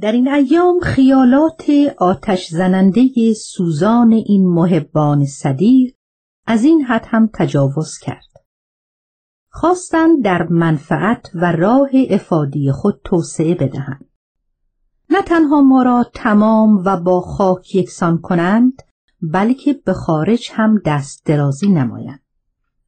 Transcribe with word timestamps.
در 0.00 0.12
این 0.12 0.28
ایام 0.28 0.80
خیالات 0.80 1.64
آتش 1.98 2.48
زننده 2.48 3.32
سوزان 3.32 4.12
این 4.12 4.48
محبان 4.48 5.26
صدیق 5.26 5.94
از 6.46 6.64
این 6.64 6.82
حد 6.82 7.04
هم 7.08 7.30
تجاوز 7.34 7.98
کرد. 7.98 8.30
خواستند 9.48 10.24
در 10.24 10.42
منفعت 10.42 11.30
و 11.34 11.52
راه 11.52 11.90
افادی 12.10 12.72
خود 12.72 13.00
توسعه 13.04 13.54
بدهند. 13.54 14.10
نه 15.10 15.22
تنها 15.22 15.60
ما 15.60 15.82
را 15.82 16.06
تمام 16.14 16.82
و 16.84 16.96
با 16.96 17.20
خاک 17.20 17.74
یکسان 17.74 18.18
کنند 18.18 18.82
بلکه 19.22 19.72
به 19.72 19.92
خارج 19.92 20.50
هم 20.52 20.82
دست 20.86 21.26
درازی 21.26 21.68
نمایند. 21.68 22.22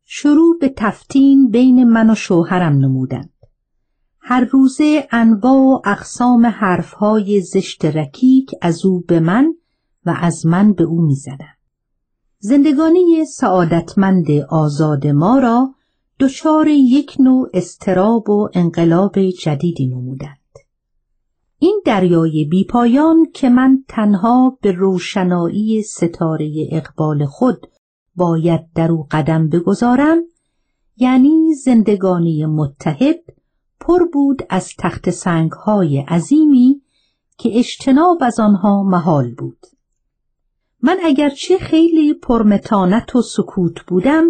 شروع 0.04 0.58
به 0.60 0.74
تفتین 0.76 1.50
بین 1.50 1.84
من 1.84 2.10
و 2.10 2.14
شوهرم 2.14 2.72
نمودند. 2.72 3.31
هر 4.24 4.44
روزه 4.44 5.08
انواع 5.10 5.56
و 5.56 5.80
اقسام 5.84 6.46
حرفهای 6.46 7.40
زشت 7.40 7.84
رکیک 7.84 8.50
از 8.60 8.84
او 8.86 9.00
به 9.00 9.20
من 9.20 9.54
و 10.06 10.14
از 10.20 10.46
من 10.46 10.72
به 10.72 10.84
او 10.84 11.00
می‌زدند. 11.00 11.58
زندگانی 12.38 13.24
سعادتمند 13.24 14.30
آزاد 14.48 15.06
ما 15.06 15.38
را 15.38 15.74
دچار 16.20 16.68
یک 16.68 17.16
نوع 17.20 17.48
استراب 17.54 18.30
و 18.30 18.48
انقلاب 18.54 19.20
جدیدی 19.30 19.86
نمودند. 19.86 20.38
این 21.58 21.82
دریای 21.84 22.44
بیپایان 22.44 23.26
که 23.34 23.48
من 23.48 23.84
تنها 23.88 24.58
به 24.60 24.72
روشنایی 24.72 25.82
ستاره 25.82 26.68
اقبال 26.70 27.24
خود 27.26 27.66
باید 28.16 28.60
در 28.74 28.92
او 28.92 29.06
قدم 29.10 29.48
بگذارم 29.48 30.22
یعنی 30.96 31.54
زندگانی 31.54 32.46
متحد 32.46 33.41
پر 33.82 34.04
بود 34.12 34.42
از 34.50 34.72
تخت 34.78 35.10
سنگ 35.10 35.52
های 35.52 35.98
عظیمی 35.98 36.82
که 37.38 37.58
اجتناب 37.58 38.18
از 38.20 38.40
آنها 38.40 38.82
محال 38.82 39.34
بود. 39.34 39.66
من 40.82 40.98
اگرچه 41.04 41.58
خیلی 41.58 42.14
پرمتانت 42.14 43.16
و 43.16 43.22
سکوت 43.22 43.80
بودم 43.86 44.24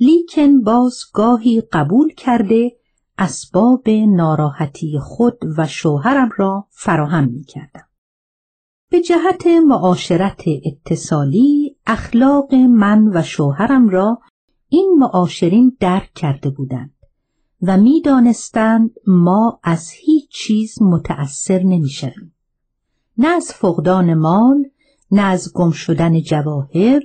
لیکن 0.00 0.60
باز 0.60 1.04
گاهی 1.14 1.62
قبول 1.72 2.12
کرده 2.12 2.76
اسباب 3.18 3.88
ناراحتی 3.88 4.98
خود 5.02 5.38
و 5.58 5.66
شوهرم 5.66 6.30
را 6.36 6.66
فراهم 6.70 7.28
می 7.28 7.44
کردم. 7.44 7.88
به 8.90 9.00
جهت 9.00 9.46
معاشرت 9.46 10.42
اتصالی 10.64 11.76
اخلاق 11.86 12.54
من 12.54 13.10
و 13.14 13.22
شوهرم 13.22 13.88
را 13.88 14.18
این 14.68 14.96
معاشرین 14.98 15.76
درک 15.80 16.10
کرده 16.14 16.50
بودند 16.50 16.99
و 17.62 17.76
می‌دانستند 17.76 18.90
ما 19.06 19.60
از 19.62 19.90
هیچ 19.90 20.30
چیز 20.30 20.82
متأثر 20.82 21.62
نمی‌شویم. 21.62 22.34
نه 23.18 23.28
از 23.28 23.52
فقدان 23.52 24.14
مال 24.14 24.64
نه 25.10 25.22
از 25.22 25.52
گم 25.54 25.70
شدن 25.70 26.20
جواهر 26.20 27.00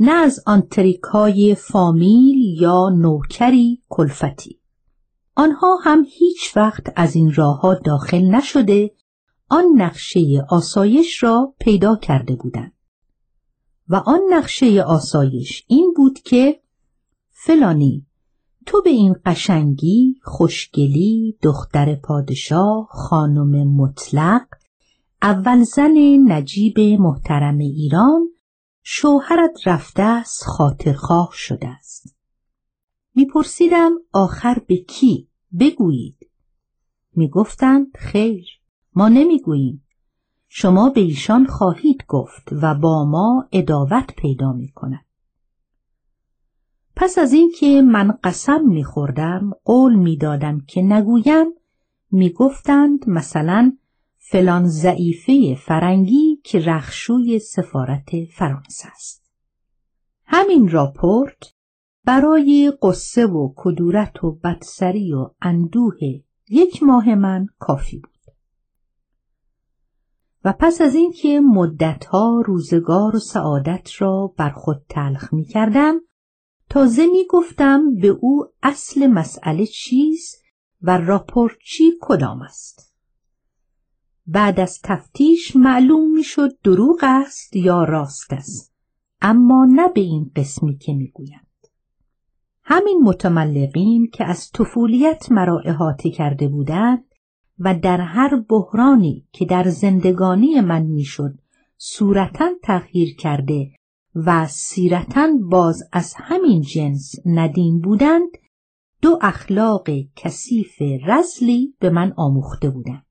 نه 0.00 0.12
از 0.12 0.40
آنتریکای 0.46 1.54
فامیل 1.54 2.60
یا 2.60 2.88
نوکری 2.88 3.82
کلفتی. 3.88 4.60
آنها 5.34 5.76
هم 5.76 6.04
هیچ 6.08 6.56
وقت 6.56 6.92
از 6.96 7.16
این 7.16 7.34
راه 7.34 7.80
داخل 7.84 8.22
نشده 8.22 8.94
آن 9.48 9.64
نقشه 9.76 10.46
آسایش 10.48 11.22
را 11.22 11.54
پیدا 11.58 11.96
کرده 11.96 12.36
بودند. 12.36 12.72
و 13.88 13.96
آن 13.96 14.20
نقشه 14.30 14.82
آسایش 14.82 15.64
این 15.68 15.94
بود 15.96 16.18
که 16.18 16.60
فلانی 17.30 18.06
تو 18.66 18.82
به 18.82 18.90
این 18.90 19.16
قشنگی، 19.26 20.20
خوشگلی، 20.22 21.38
دختر 21.42 21.94
پادشاه، 21.94 22.88
خانم 22.90 23.68
مطلق، 23.68 24.46
اول 25.22 25.62
زن 25.62 25.94
نجیب 26.26 26.80
محترم 26.80 27.58
ایران 27.58 28.28
شوهرت 28.82 29.66
رفته 29.66 30.02
است 30.02 30.44
خاطرخواه 30.44 31.30
شده 31.32 31.68
است. 31.68 32.16
میپرسیدم 33.14 33.92
آخر 34.12 34.58
به 34.66 34.76
کی 34.76 35.28
بگویید 35.60 36.30
می‌گفتند 37.14 37.86
خیر 37.96 38.46
ما 38.94 39.08
نمی‌گوییم 39.08 39.86
شما 40.48 40.90
به 40.90 41.00
ایشان 41.00 41.46
خواهید 41.46 42.04
گفت 42.08 42.48
و 42.52 42.74
با 42.74 43.04
ما 43.04 43.48
اداوت 43.52 44.14
پیدا 44.16 44.52
می 44.52 44.68
کند. 44.68 45.04
پس 47.02 47.18
از 47.18 47.32
اینکه 47.32 47.82
من 47.82 48.18
قسم 48.24 48.60
میخوردم 48.64 49.50
قول 49.64 49.94
می‌دادم 49.94 50.60
که 50.60 50.82
نگویم 50.82 51.46
می‌گفتند 52.10 53.08
مثلا 53.08 53.76
فلان 54.18 54.66
ضعیفه 54.66 55.54
فرنگی 55.54 56.40
که 56.44 56.58
رخشوی 56.58 57.38
سفارت 57.38 58.10
فرانسه 58.36 58.88
است. 58.88 59.32
همین 60.24 60.68
راپورت 60.68 61.54
برای 62.04 62.72
قصه 62.82 63.26
و 63.26 63.52
کدورت 63.56 64.24
و 64.24 64.32
بدسری 64.32 65.12
و 65.12 65.30
اندوه 65.40 65.98
یک 66.48 66.82
ماه 66.82 67.14
من 67.14 67.46
کافی 67.58 67.98
بود. 67.98 68.34
و 70.44 70.54
پس 70.58 70.80
از 70.80 70.94
اینکه 70.94 71.40
مدتها 71.40 72.42
روزگار 72.46 73.16
و 73.16 73.18
سعادت 73.18 73.90
را 73.98 74.34
بر 74.36 74.50
خود 74.50 74.82
تلخ 74.88 75.34
می 75.34 75.44
کردم 75.44 76.00
تازه 76.72 77.06
می 77.06 77.26
گفتم 77.30 77.94
به 77.94 78.08
او 78.08 78.46
اصل 78.62 79.06
مسئله 79.06 79.66
چیست 79.66 80.44
و 80.82 80.98
راپورچی 80.98 81.92
کدام 82.00 82.42
است. 82.42 82.94
بعد 84.26 84.60
از 84.60 84.80
تفتیش 84.84 85.56
معلوم 85.56 86.10
می 86.10 86.24
شد 86.24 86.58
دروغ 86.64 86.98
است 87.02 87.56
یا 87.56 87.84
راست 87.84 88.32
است 88.32 88.74
اما 89.20 89.66
نه 89.70 89.88
به 89.88 90.00
این 90.00 90.30
قسمی 90.36 90.78
که 90.78 90.94
می 90.94 91.08
گویند. 91.08 91.66
همین 92.62 93.00
متملقین 93.04 94.10
که 94.12 94.24
از 94.24 94.50
طفولیت 94.50 95.32
مرا 95.32 95.60
احاطه 95.64 96.10
کرده 96.10 96.48
بودند 96.48 97.04
و 97.58 97.78
در 97.78 98.00
هر 98.00 98.36
بحرانی 98.48 99.26
که 99.32 99.44
در 99.44 99.68
زندگانی 99.68 100.60
من 100.60 100.82
می‌شد 100.82 101.38
صورتا 101.76 102.50
تغییر 102.62 103.16
کرده 103.16 103.70
و 104.14 104.46
سیرتا 104.46 105.28
باز 105.50 105.82
از 105.92 106.14
همین 106.16 106.60
جنس 106.60 107.14
ندیم 107.26 107.80
بودند 107.80 108.30
دو 109.02 109.18
اخلاق 109.22 109.88
کثیف 110.16 110.82
رزلی 111.06 111.74
به 111.78 111.90
من 111.90 112.12
آموخته 112.16 112.70
بودند. 112.70 113.06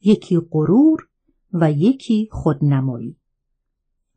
یکی 0.00 0.38
غرور 0.50 1.08
و 1.52 1.72
یکی 1.72 2.28
خودنمایی. 2.32 3.16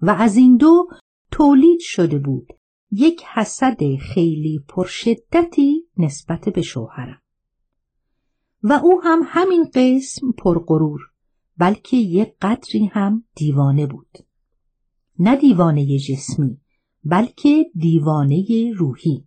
و 0.01 0.09
از 0.09 0.35
این 0.35 0.57
دو 0.57 0.87
تولید 1.31 1.79
شده 1.79 2.19
بود 2.19 2.53
یک 2.91 3.23
حسد 3.33 3.95
خیلی 3.95 4.63
پرشدتی 4.67 5.87
نسبت 5.97 6.49
به 6.49 6.61
شوهرم. 6.61 7.21
و 8.63 8.73
او 8.73 9.01
هم 9.03 9.19
همین 9.25 9.63
قسم 9.73 10.31
پرغرور 10.31 10.99
بلکه 11.57 11.97
یک 11.97 12.35
قدری 12.41 12.85
هم 12.85 13.23
دیوانه 13.35 13.87
بود. 13.87 14.28
نه 15.19 15.35
دیوانه 15.35 15.99
جسمی 15.99 16.57
بلکه 17.03 17.65
دیوانه 17.75 18.73
روحی. 18.75 19.25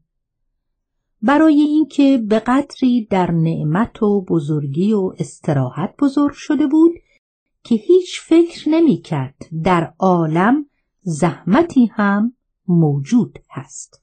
برای 1.22 1.60
اینکه 1.60 2.18
به 2.28 2.38
قدری 2.38 3.06
در 3.10 3.30
نعمت 3.30 4.02
و 4.02 4.24
بزرگی 4.28 4.92
و 4.92 5.12
استراحت 5.18 5.94
بزرگ 5.98 6.32
شده 6.34 6.66
بود 6.66 6.92
که 7.64 7.74
هیچ 7.74 8.20
فکر 8.20 8.68
نمی 8.68 8.96
کرد 8.96 9.36
در 9.64 9.94
عالم 9.98 10.66
زحمتی 11.02 11.86
هم 11.86 12.36
موجود 12.68 13.38
هست. 13.50 14.02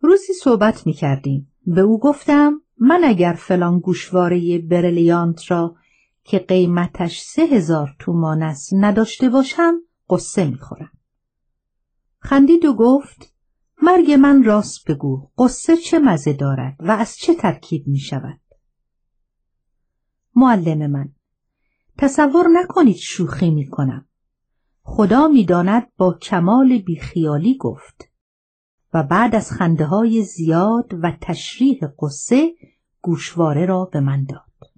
روزی 0.00 0.32
صحبت 0.32 0.86
می 0.86 0.92
کردیم 0.92 1.52
به 1.66 1.80
او 1.80 1.98
گفتم 1.98 2.60
من 2.78 3.00
اگر 3.04 3.32
فلان 3.32 3.78
گوشواره 3.78 4.58
برلیانت 4.58 5.50
را 5.50 5.76
که 6.24 6.38
قیمتش 6.38 7.20
سه 7.20 7.42
هزار 7.42 7.96
تومان 7.98 8.42
است 8.42 8.74
نداشته 8.74 9.28
باشم 9.28 9.74
قصه 10.10 10.44
می‌خورم. 10.44 10.90
خندید 12.18 12.64
و 12.64 12.74
گفت 12.74 13.34
مرگ 13.82 14.10
من 14.10 14.44
راست 14.44 14.90
بگو 14.90 15.30
قصه 15.38 15.76
چه 15.76 15.98
مزه 15.98 16.32
دارد 16.32 16.76
و 16.80 16.90
از 16.90 17.16
چه 17.16 17.34
ترکیب 17.34 17.88
می 17.88 17.98
شود؟ 17.98 18.40
معلم 20.36 20.90
من 20.90 21.12
تصور 21.98 22.48
نکنید 22.52 22.96
شوخی 22.96 23.50
می 23.50 23.66
کنم. 23.66 24.08
خدا 24.82 25.28
می‌داند 25.28 25.92
با 25.96 26.18
کمال 26.22 26.78
بیخیالی 26.78 27.56
گفت 27.56 28.10
و 28.94 29.02
بعد 29.02 29.34
از 29.34 29.52
خنده 29.52 29.84
های 29.84 30.22
زیاد 30.22 30.94
و 31.02 31.16
تشریح 31.20 31.80
قصه 31.98 32.54
گوشواره 33.00 33.66
را 33.66 33.84
به 33.84 34.00
من 34.00 34.24
داد. 34.24 34.72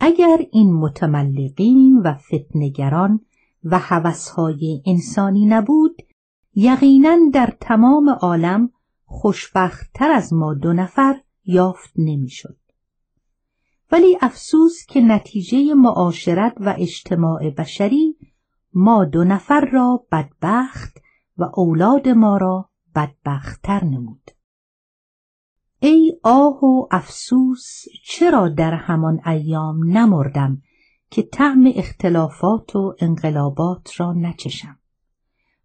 اگر 0.00 0.38
این 0.52 0.72
متملقین 0.72 2.02
و 2.04 2.14
فتنگران 2.14 3.20
و 3.64 3.78
حوثهای 3.78 4.82
انسانی 4.86 5.46
نبود 5.46 6.02
یقینا 6.54 7.16
در 7.32 7.54
تمام 7.60 8.08
عالم 8.08 8.70
خوشبختتر 9.04 10.10
از 10.10 10.32
ما 10.32 10.54
دو 10.54 10.72
نفر 10.72 11.20
یافت 11.44 11.92
نمی‌شد. 11.96 12.56
ولی 13.92 14.18
افسوس 14.20 14.86
که 14.86 15.00
نتیجه 15.00 15.74
معاشرت 15.74 16.54
و 16.60 16.74
اجتماع 16.78 17.50
بشری 17.50 18.16
ما 18.74 19.04
دو 19.04 19.24
نفر 19.24 19.60
را 19.72 20.06
بدبخت 20.12 20.98
و 21.38 21.44
اولاد 21.56 22.08
ما 22.08 22.36
را 22.36 22.70
بدبختتر 22.94 23.84
نمود 23.84 24.30
ای 25.80 26.18
آه 26.22 26.64
و 26.64 26.88
افسوس 26.90 27.84
چرا 28.04 28.48
در 28.48 28.74
همان 28.74 29.20
ایام 29.26 29.90
نمردم 29.90 30.62
که 31.14 31.22
طعم 31.22 31.72
اختلافات 31.74 32.76
و 32.76 32.94
انقلابات 32.98 34.00
را 34.00 34.12
نچشم 34.12 34.78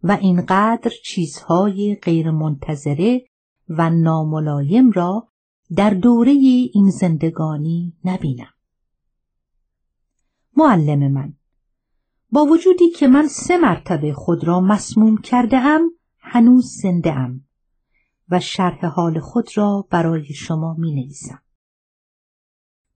و 0.02 0.12
اینقدر 0.12 0.90
چیزهای 1.04 1.94
غیرمنتظره 2.02 3.26
و 3.68 3.90
ناملایم 3.90 4.90
را 4.90 5.28
در 5.76 5.90
دوره 5.90 6.30
این 6.72 6.90
زندگانی 6.90 7.96
نبینم 8.04 8.52
معلم 10.56 11.12
من 11.12 11.34
با 12.32 12.44
وجودی 12.44 12.90
که 12.90 13.08
من 13.08 13.28
سه 13.28 13.58
مرتبه 13.58 14.12
خود 14.12 14.44
را 14.44 14.60
مسموم 14.60 15.16
کرده 15.16 15.56
ام 15.58 15.90
هنوز 16.18 16.80
زنده 16.82 17.12
ام 17.12 17.44
و 18.28 18.40
شرح 18.40 18.86
حال 18.86 19.20
خود 19.20 19.56
را 19.56 19.86
برای 19.90 20.24
شما 20.24 20.74
می 20.78 20.92
نویسم. 20.92 21.42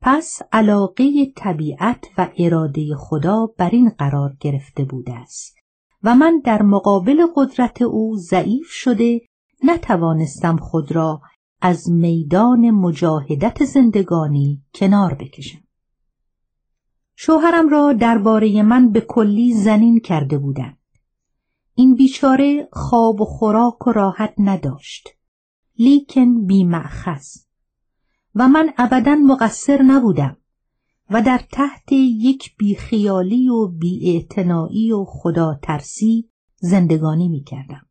پس 0.06 0.42
علاقه 0.52 1.32
طبیعت 1.36 2.04
و 2.18 2.28
اراده 2.38 2.96
خدا 2.96 3.46
بر 3.58 3.70
این 3.70 3.88
قرار 3.88 4.36
گرفته 4.40 4.84
بوده 4.84 5.14
است 5.14 5.56
و 6.02 6.14
من 6.14 6.40
در 6.44 6.62
مقابل 6.62 7.26
قدرت 7.36 7.82
او 7.82 8.16
ضعیف 8.16 8.66
شده 8.70 9.20
نتوانستم 9.62 10.56
خود 10.56 10.92
را 10.92 11.20
از 11.60 11.90
میدان 11.90 12.70
مجاهدت 12.70 13.64
زندگانی 13.64 14.62
کنار 14.74 15.14
بکشم. 15.14 15.60
شوهرم 17.16 17.68
را 17.68 17.92
درباره 17.92 18.62
من 18.62 18.90
به 18.90 19.00
کلی 19.00 19.54
زنین 19.54 20.00
کرده 20.00 20.38
بودند. 20.38 20.78
این 21.74 21.94
بیچاره 21.94 22.68
خواب 22.72 23.20
و 23.20 23.24
خوراک 23.24 23.86
و 23.86 23.92
راحت 23.92 24.34
نداشت. 24.38 25.08
لیکن 25.78 26.46
بیمعخص 26.46 27.43
و 28.34 28.48
من 28.48 28.72
ابدا 28.78 29.14
مقصر 29.14 29.82
نبودم 29.82 30.36
و 31.10 31.22
در 31.22 31.40
تحت 31.52 31.92
یک 31.92 32.56
بیخیالی 32.56 33.48
و 33.48 33.68
بیاعتنایی 33.68 34.92
و 34.92 35.04
خدا 35.04 35.58
ترسی 35.62 36.30
زندگانی 36.56 37.28
می 37.28 37.44
کردم. 37.44 37.86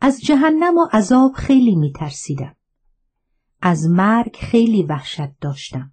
از 0.00 0.20
جهنم 0.20 0.76
و 0.76 0.86
عذاب 0.92 1.32
خیلی 1.32 1.76
می 1.76 1.92
ترسیدم. 1.92 2.56
از 3.62 3.88
مرگ 3.88 4.36
خیلی 4.36 4.82
وحشت 4.82 5.40
داشتم. 5.40 5.92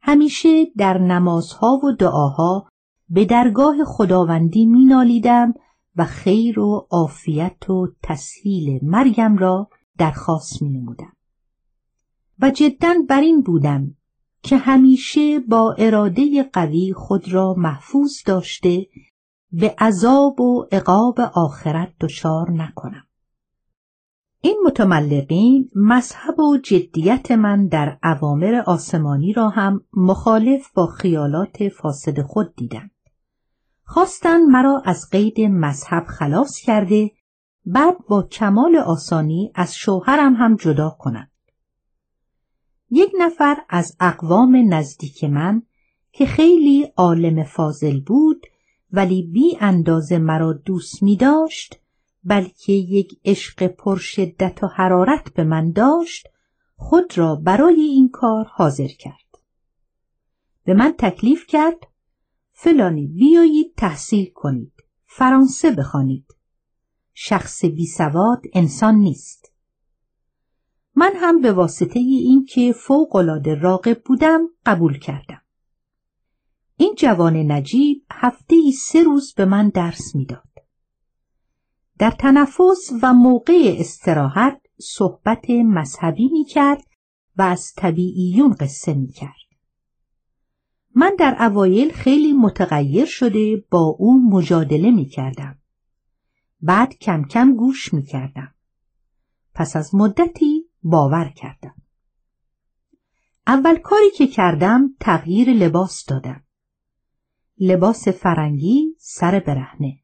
همیشه 0.00 0.64
در 0.76 0.98
نمازها 0.98 1.80
و 1.84 1.92
دعاها 1.92 2.68
به 3.08 3.24
درگاه 3.24 3.76
خداوندی 3.86 4.66
می 4.66 4.84
نالیدم 4.84 5.54
و 5.96 6.04
خیر 6.04 6.60
و 6.60 6.86
عافیت 6.90 7.70
و 7.70 7.88
تسهیل 8.02 8.78
مرگم 8.82 9.36
را 9.36 9.68
درخواست 9.98 10.62
می 10.62 10.70
نمودم. 10.70 11.12
و 12.40 12.50
جدا 12.50 12.94
بر 13.08 13.20
این 13.20 13.42
بودم 13.42 13.94
که 14.42 14.56
همیشه 14.56 15.40
با 15.40 15.74
اراده 15.78 16.42
قوی 16.52 16.92
خود 16.92 17.32
را 17.32 17.54
محفوظ 17.54 18.22
داشته 18.26 18.86
به 19.52 19.74
عذاب 19.78 20.40
و 20.40 20.66
عقاب 20.72 21.20
آخرت 21.20 21.92
دچار 22.00 22.50
نکنم. 22.50 23.04
این 24.40 24.62
متملقین 24.66 25.70
مذهب 25.74 26.40
و 26.40 26.58
جدیت 26.58 27.30
من 27.30 27.66
در 27.66 27.98
عوامر 28.02 28.62
آسمانی 28.66 29.32
را 29.32 29.48
هم 29.48 29.80
مخالف 29.92 30.72
با 30.74 30.86
خیالات 30.86 31.68
فاسد 31.68 32.22
خود 32.22 32.54
دیدند. 32.54 32.90
خواستند 33.84 34.48
مرا 34.48 34.82
از 34.84 35.08
قید 35.12 35.40
مذهب 35.40 36.04
خلاص 36.04 36.60
کرده 36.60 37.10
بعد 37.66 37.96
با 38.08 38.22
کمال 38.22 38.76
آسانی 38.76 39.52
از 39.54 39.74
شوهرم 39.74 40.34
هم 40.34 40.56
جدا 40.56 40.96
کنند. 40.98 41.30
یک 42.90 43.12
نفر 43.18 43.56
از 43.68 43.96
اقوام 44.00 44.74
نزدیک 44.74 45.24
من 45.24 45.62
که 46.12 46.26
خیلی 46.26 46.92
عالم 46.96 47.42
فاضل 47.44 48.00
بود 48.00 48.46
ولی 48.92 49.22
بی 49.22 49.56
اندازه 49.60 50.18
مرا 50.18 50.52
دوست 50.52 51.02
می 51.02 51.16
داشت 51.16 51.80
بلکه 52.24 52.72
یک 52.72 53.20
عشق 53.24 53.66
پرشدت 53.66 54.64
و 54.64 54.66
حرارت 54.66 55.34
به 55.34 55.44
من 55.44 55.70
داشت 55.72 56.28
خود 56.76 57.18
را 57.18 57.34
برای 57.34 57.80
این 57.80 58.08
کار 58.08 58.44
حاضر 58.44 58.88
کرد. 58.88 59.38
به 60.64 60.74
من 60.74 60.94
تکلیف 60.98 61.46
کرد 61.46 61.86
فلانی 62.52 63.06
بیایید 63.06 63.74
تحصیل 63.76 64.30
کنید 64.34 64.72
فرانسه 65.06 65.70
بخوانید 65.70 66.26
شخص 67.14 67.64
بی 67.64 67.86
سواد 67.86 68.42
انسان 68.54 68.94
نیست 68.94 69.47
من 70.98 71.12
هم 71.16 71.40
به 71.40 71.52
واسطه 71.52 71.98
این 71.98 72.44
که 72.44 72.72
فوقالعاده 72.72 73.54
راقب 73.54 74.02
بودم 74.04 74.48
قبول 74.66 74.98
کردم 74.98 75.42
این 76.76 76.94
جوان 76.98 77.52
نجیب 77.52 78.04
هفته 78.10 78.56
ای 78.56 78.72
سه 78.72 79.02
روز 79.02 79.34
به 79.34 79.44
من 79.44 79.68
درس 79.68 80.14
می‌داد 80.14 80.48
در 81.98 82.10
تنفس 82.10 82.92
و 83.02 83.14
موقع 83.14 83.76
استراحت 83.78 84.60
صحبت 84.80 85.50
مذهبی 85.50 86.28
می 86.28 86.44
کرد 86.44 86.84
و 87.36 87.42
از 87.42 87.72
طبیعیون 87.76 88.52
قصه 88.52 88.94
می 88.94 89.08
کرد. 89.08 89.48
من 90.94 91.16
در 91.18 91.36
اوایل 91.40 91.92
خیلی 91.92 92.32
متغیر 92.32 93.04
شده 93.04 93.64
با 93.70 93.96
او 93.98 94.30
مجادله 94.30 94.90
می 94.90 95.06
کردم. 95.06 95.58
بعد 96.60 96.98
کم 96.98 97.24
کم 97.24 97.54
گوش 97.54 97.94
می 97.94 98.02
کردم. 98.02 98.54
پس 99.54 99.76
از 99.76 99.94
مدتی 99.94 100.57
باور 100.90 101.28
کردم. 101.28 101.74
اول 103.46 103.78
کاری 103.78 104.10
که 104.16 104.26
کردم 104.26 104.96
تغییر 105.00 105.50
لباس 105.50 106.04
دادم. 106.04 106.44
لباس 107.60 108.08
فرنگی 108.08 108.96
سر 108.98 109.40
برهنه. 109.40 109.98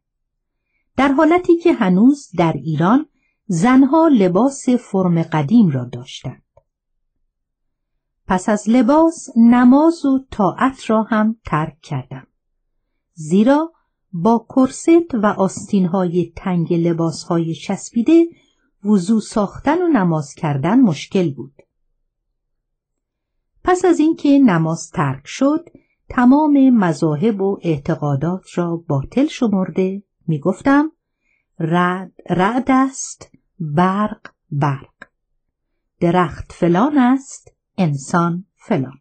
در 0.97 1.09
حالتی 1.09 1.57
که 1.57 1.73
هنوز 1.73 2.31
در 2.39 2.53
ایران 2.53 3.07
زنها 3.47 4.09
لباس 4.09 4.69
فرم 4.69 5.23
قدیم 5.23 5.71
را 5.71 5.85
داشتند. 5.85 6.43
پس 8.27 8.49
از 8.49 8.71
لباس 8.71 9.29
نماز 9.37 10.05
و 10.05 10.27
طاعت 10.31 10.91
را 10.91 11.03
هم 11.03 11.37
ترک 11.45 11.81
کردم. 11.81 12.27
زیرا 13.13 13.73
با 14.13 14.47
کرست 14.49 15.15
و 15.15 15.27
آستینهای 15.27 16.33
تنگ 16.37 16.75
لباسهای 16.75 17.55
چسبیده 17.55 18.27
وضو 18.85 19.21
ساختن 19.21 19.83
و 19.83 19.87
نماز 19.89 20.35
کردن 20.35 20.81
مشکل 20.81 21.35
بود. 21.35 21.55
پس 23.65 23.85
از 23.85 23.99
اینکه 23.99 24.39
نماز 24.39 24.91
ترک 24.91 25.23
شد 25.25 25.69
تمام 26.09 26.71
مذاهب 26.71 27.41
و 27.41 27.59
اعتقادات 27.63 28.59
را 28.59 28.85
باطل 28.89 29.27
شمرده 29.27 30.03
می 30.27 30.39
گفتم 30.39 30.93
رد 31.59 32.13
رعد 32.31 32.71
است 32.71 33.31
برق 33.61 34.21
برق 34.51 34.95
درخت 36.01 36.53
فلان 36.53 36.99
است 36.99 37.55
انسان 37.79 38.45
فلان 38.55 38.99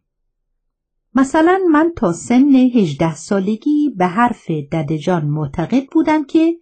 مثلا 1.14 1.60
من 1.72 1.92
تا 1.96 2.12
سن 2.12 2.54
هجده 2.54 3.14
سالگی 3.14 3.94
به 3.96 4.06
حرف 4.06 4.50
ددجان 4.50 5.24
معتقد 5.24 5.86
بودم 5.92 6.24
که 6.24 6.56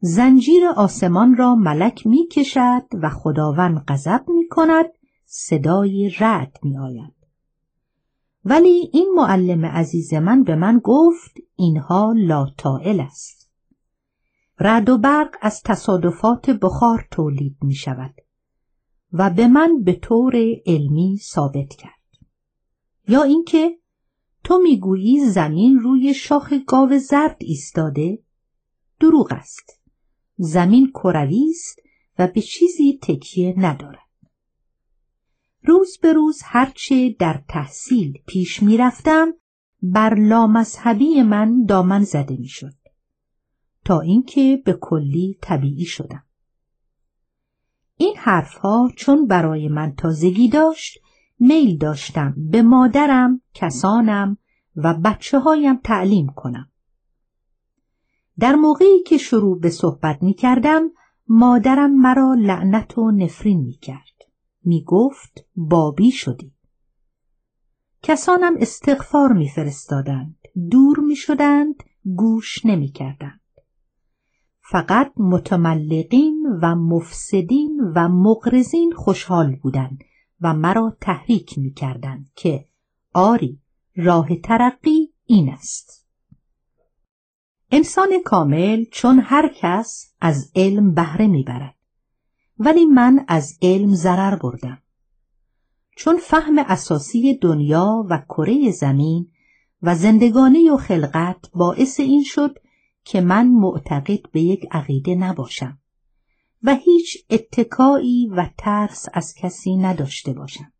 زنجیر 0.00 0.66
آسمان 0.66 1.36
را 1.36 1.54
ملک 1.54 2.06
می 2.06 2.26
کشد 2.26 2.82
و 3.02 3.10
خداوند 3.10 3.84
غضب 3.88 4.24
می 4.28 4.48
کند 4.48 4.86
صدای 5.24 6.10
رد 6.20 6.58
می 6.62 6.78
آید. 6.78 7.14
ولی 8.44 8.90
این 8.92 9.12
معلم 9.16 9.66
عزیز 9.66 10.14
من 10.14 10.42
به 10.42 10.56
من 10.56 10.80
گفت 10.84 11.34
اینها 11.56 12.14
لاتائل 12.16 13.00
است. 13.00 13.50
رد 14.58 14.88
و 14.88 14.98
برق 14.98 15.34
از 15.40 15.62
تصادفات 15.62 16.50
بخار 16.50 17.06
تولید 17.10 17.56
می 17.62 17.74
شود 17.74 18.14
و 19.12 19.30
به 19.30 19.48
من 19.48 19.82
به 19.84 19.92
طور 19.92 20.34
علمی 20.66 21.18
ثابت 21.22 21.68
کرد. 21.68 21.92
یا 23.08 23.22
اینکه 23.22 23.78
تو 24.44 24.58
می‌گویی 24.58 25.20
زمین 25.20 25.78
روی 25.78 26.14
شاخ 26.14 26.52
گاو 26.66 26.98
زرد 26.98 27.36
ایستاده 27.40 28.18
دروغ 29.00 29.28
است. 29.30 29.80
زمین 30.36 30.90
کروی 30.90 31.50
است 31.50 31.78
و 32.18 32.26
به 32.26 32.40
چیزی 32.40 32.98
تکیه 33.02 33.54
ندارد. 33.56 33.98
روز 35.62 35.98
به 36.02 36.12
روز 36.12 36.40
هرچه 36.44 37.16
در 37.18 37.42
تحصیل 37.48 38.22
پیش 38.26 38.62
می 38.62 38.76
رفتم 38.76 39.34
بر 39.82 40.14
لامذهبی 40.14 41.22
من 41.22 41.64
دامن 41.64 42.04
زده 42.04 42.36
می 42.36 42.48
شد. 42.48 42.74
تا 43.84 44.00
اینکه 44.00 44.62
به 44.64 44.78
کلی 44.80 45.38
طبیعی 45.42 45.84
شدم. 45.84 46.24
این 47.96 48.16
حرفها 48.16 48.90
چون 48.96 49.26
برای 49.26 49.68
من 49.68 49.94
تازگی 49.94 50.48
داشت 50.48 50.98
میل 51.38 51.78
داشتم 51.78 52.34
به 52.50 52.62
مادرم، 52.62 53.40
کسانم 53.54 54.38
و 54.76 54.94
بچه 54.94 55.38
هایم 55.38 55.76
تعلیم 55.76 56.26
کنم. 56.26 56.70
در 58.38 58.54
موقعی 58.54 59.02
که 59.06 59.18
شروع 59.18 59.60
به 59.60 59.70
صحبت 59.70 60.22
می 60.22 60.34
کردم 60.34 60.90
مادرم 61.28 62.00
مرا 62.00 62.34
لعنت 62.34 62.98
و 62.98 63.10
نفرین 63.10 63.60
می 63.60 63.74
کرد. 63.74 64.16
می 64.64 64.84
گفت 64.84 65.44
بابی 65.56 66.10
شدی. 66.10 66.52
کسانم 68.02 68.54
استغفار 68.58 69.32
می 69.32 69.48
فرستادند. 69.48 70.38
دور 70.70 71.00
می 71.00 71.16
شدند. 71.16 71.74
گوش 72.16 72.64
نمی 72.66 72.88
کردند. 72.88 73.40
فقط 74.70 75.12
متملقین 75.16 76.46
و 76.62 76.74
مفسدین 76.74 77.80
و 77.96 78.08
مغرزین 78.08 78.92
خوشحال 78.96 79.56
بودند 79.56 79.98
و 80.40 80.54
مرا 80.54 80.96
تحریک 81.00 81.58
می 81.58 81.72
کردند 81.72 82.30
که 82.34 82.68
آری 83.14 83.60
راه 83.96 84.36
ترقی 84.36 85.12
این 85.24 85.48
است. 85.48 85.95
انسان 87.70 88.22
کامل 88.24 88.84
چون 88.84 89.20
هر 89.24 89.50
کس 89.60 90.14
از 90.20 90.52
علم 90.56 90.94
بهره 90.94 91.26
می‌برد 91.26 91.74
ولی 92.58 92.84
من 92.84 93.24
از 93.28 93.58
علم 93.62 93.94
ضرر 93.94 94.36
بردم 94.36 94.82
چون 95.96 96.16
فهم 96.16 96.58
اساسی 96.58 97.34
دنیا 97.34 98.06
و 98.10 98.18
کره 98.28 98.70
زمین 98.70 99.28
و 99.82 99.94
زندگانی 99.94 100.70
و 100.70 100.76
خلقت 100.76 101.50
باعث 101.54 102.00
این 102.00 102.22
شد 102.24 102.58
که 103.04 103.20
من 103.20 103.48
معتقد 103.48 104.30
به 104.32 104.40
یک 104.40 104.66
عقیده 104.70 105.14
نباشم 105.14 105.78
و 106.62 106.74
هیچ 106.74 107.26
اتکایی 107.30 108.28
و 108.28 108.50
ترس 108.58 109.06
از 109.12 109.34
کسی 109.34 109.76
نداشته 109.76 110.32
باشم. 110.32 110.72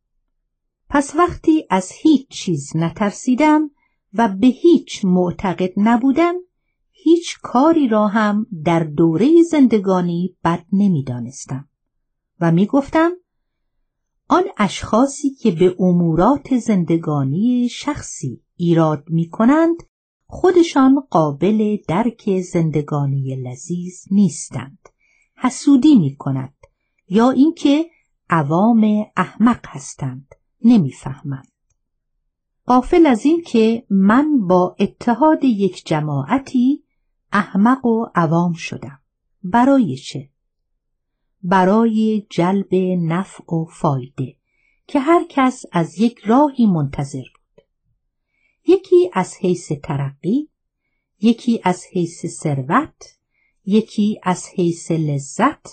پس 0.88 1.14
وقتی 1.14 1.66
از 1.70 1.92
هیچ 1.92 2.28
چیز 2.28 2.76
نترسیدم 2.76 3.70
و 4.14 4.28
به 4.28 4.46
هیچ 4.46 5.04
معتقد 5.04 5.72
نبودم 5.76 6.34
هیچ 7.08 7.38
کاری 7.42 7.88
را 7.88 8.08
هم 8.08 8.46
در 8.64 8.84
دوره 8.84 9.42
زندگانی 9.42 10.36
بد 10.44 10.66
نمی‌دانستم 10.72 11.68
و 12.40 12.52
می 12.52 12.66
گفتم 12.66 13.12
آن 14.28 14.44
اشخاصی 14.58 15.30
که 15.30 15.50
به 15.50 15.76
امورات 15.78 16.56
زندگانی 16.58 17.68
شخصی 17.68 18.42
ایراد 18.56 19.04
می 19.08 19.28
کنند 19.28 19.76
خودشان 20.26 21.00
قابل 21.10 21.76
درک 21.88 22.40
زندگانی 22.40 23.36
لذیذ 23.36 24.04
نیستند. 24.10 24.88
حسودی 25.36 25.94
می 25.94 26.16
کند 26.16 26.54
یا 27.08 27.30
اینکه 27.30 27.86
عوام 28.30 29.06
احمق 29.16 29.66
هستند. 29.66 30.34
نمی‌فهمند. 30.64 31.52
قافل 32.66 33.06
از 33.06 33.24
این 33.24 33.42
که 33.42 33.86
من 33.90 34.46
با 34.46 34.76
اتحاد 34.80 35.44
یک 35.44 35.86
جماعتی 35.86 36.85
احمق 37.32 37.86
و 37.86 38.06
عوام 38.14 38.52
شدم. 38.52 39.00
برای 39.42 39.96
چه؟ 39.96 40.30
برای 41.42 42.26
جلب 42.30 42.74
نفع 42.98 43.54
و 43.54 43.64
فایده 43.64 44.36
که 44.86 45.00
هر 45.00 45.24
کس 45.28 45.64
از 45.72 45.98
یک 45.98 46.18
راهی 46.18 46.66
منتظر 46.66 47.18
بود. 47.34 47.64
یکی 48.66 49.10
از 49.12 49.34
حیث 49.40 49.72
ترقی 49.72 50.48
یکی 51.20 51.60
از 51.64 51.84
حیث 51.92 52.26
ثروت 52.26 53.18
یکی 53.64 54.20
از 54.22 54.46
حیث 54.54 54.90
لذت 54.90 55.66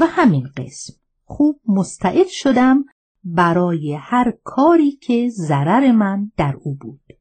و 0.00 0.06
همین 0.06 0.48
قسم. 0.56 0.94
خوب 1.24 1.60
مستعد 1.68 2.26
شدم 2.26 2.84
برای 3.24 3.94
هر 3.94 4.34
کاری 4.44 4.90
که 4.90 5.28
ضرر 5.28 5.92
من 5.92 6.32
در 6.36 6.56
او 6.60 6.74
بود. 6.74 7.15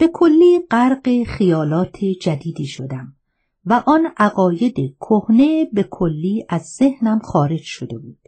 به 0.00 0.08
کلی 0.08 0.60
غرق 0.70 1.22
خیالات 1.26 2.04
جدیدی 2.04 2.66
شدم 2.66 3.16
و 3.64 3.82
آن 3.86 4.12
عقاید 4.16 4.96
کهنه 5.00 5.64
به 5.72 5.82
کلی 5.90 6.46
از 6.48 6.62
ذهنم 6.62 7.18
خارج 7.18 7.60
شده 7.62 7.98
بود. 7.98 8.18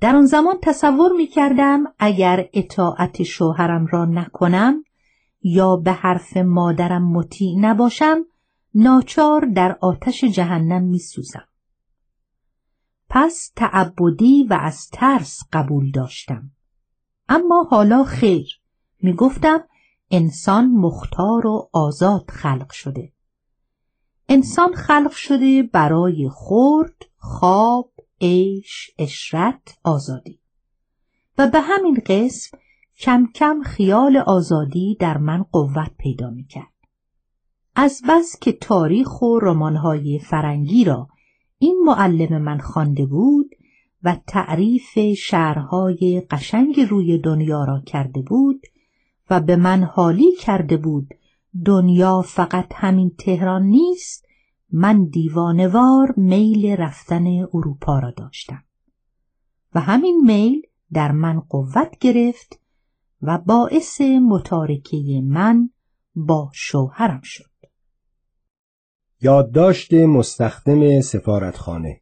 در 0.00 0.16
آن 0.16 0.26
زمان 0.26 0.58
تصور 0.62 1.12
می 1.12 1.26
کردم 1.26 1.84
اگر 1.98 2.48
اطاعت 2.52 3.22
شوهرم 3.22 3.86
را 3.86 4.04
نکنم 4.04 4.84
یا 5.42 5.76
به 5.76 5.92
حرف 5.92 6.36
مادرم 6.36 7.12
مطیع 7.12 7.58
نباشم 7.60 8.24
ناچار 8.74 9.44
در 9.56 9.78
آتش 9.80 10.24
جهنم 10.24 10.82
می 10.82 10.98
سوزم. 10.98 11.48
پس 13.08 13.52
تعبدی 13.56 14.46
و 14.50 14.58
از 14.60 14.88
ترس 14.92 15.40
قبول 15.52 15.90
داشتم. 15.90 16.50
اما 17.28 17.62
حالا 17.70 18.04
خیر 18.04 18.60
می 19.02 19.12
گفتم 19.12 19.64
انسان 20.10 20.72
مختار 20.72 21.46
و 21.46 21.70
آزاد 21.72 22.30
خلق 22.30 22.72
شده. 22.72 23.12
انسان 24.28 24.74
خلق 24.74 25.10
شده 25.10 25.62
برای 25.62 26.28
خورد، 26.28 27.04
خواب، 27.16 27.92
عیش، 28.20 28.90
اشرت، 28.98 29.78
آزادی. 29.84 30.40
و 31.38 31.46
به 31.46 31.60
همین 31.60 31.98
قسم 32.06 32.58
کم 33.00 33.26
کم 33.34 33.62
خیال 33.62 34.16
آزادی 34.16 34.96
در 35.00 35.18
من 35.18 35.42
قوت 35.42 35.90
پیدا 35.98 36.30
می 36.30 36.44
کرد. 36.44 36.72
از 37.74 38.02
بس 38.08 38.38
که 38.40 38.52
تاریخ 38.52 39.22
و 39.22 39.38
رمانهای 39.38 40.18
فرنگی 40.18 40.84
را 40.84 41.08
این 41.58 41.82
معلم 41.84 42.42
من 42.42 42.58
خوانده 42.58 43.06
بود 43.06 43.50
و 44.02 44.16
تعریف 44.26 44.98
شهرهای 45.18 46.22
قشنگ 46.30 46.80
روی 46.80 47.18
دنیا 47.18 47.64
را 47.64 47.80
کرده 47.80 48.22
بود 48.22 48.60
و 49.30 49.40
به 49.40 49.56
من 49.56 49.82
حالی 49.82 50.32
کرده 50.36 50.76
بود. 50.76 51.14
دنیا 51.64 52.22
فقط 52.22 52.72
همین 52.74 53.10
تهران 53.18 53.62
نیست. 53.62 54.26
من 54.70 55.04
دیوانوار 55.04 56.14
میل 56.16 56.76
رفتن 56.76 57.26
اروپا 57.26 57.98
را 57.98 58.10
داشتم. 58.10 58.64
و 59.74 59.80
همین 59.80 60.22
میل 60.26 60.62
در 60.92 61.12
من 61.12 61.40
قوت 61.40 61.98
گرفت 62.00 62.60
و 63.22 63.38
باعث 63.38 64.00
متارکه 64.00 65.22
من 65.24 65.70
با 66.14 66.50
شوهرم 66.54 67.20
شد. 67.24 67.50
یادداشت 69.20 69.94
مستخدم 69.94 71.00
سفارتخانه. 71.00 72.00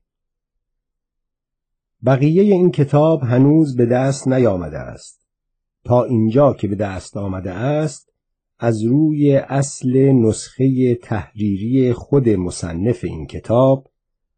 بقیه 2.06 2.42
این 2.42 2.70
کتاب 2.70 3.22
هنوز 3.22 3.76
به 3.76 3.86
دست 3.86 4.28
نیامده 4.28 4.78
است. 4.78 5.23
تا 5.84 6.04
اینجا 6.04 6.52
که 6.52 6.68
به 6.68 6.74
دست 6.74 7.16
آمده 7.16 7.52
است 7.52 8.12
از 8.58 8.84
روی 8.84 9.36
اصل 9.36 10.12
نسخه 10.12 10.94
تحریری 10.94 11.92
خود 11.92 12.28
مصنف 12.28 13.04
این 13.04 13.26
کتاب 13.26 13.90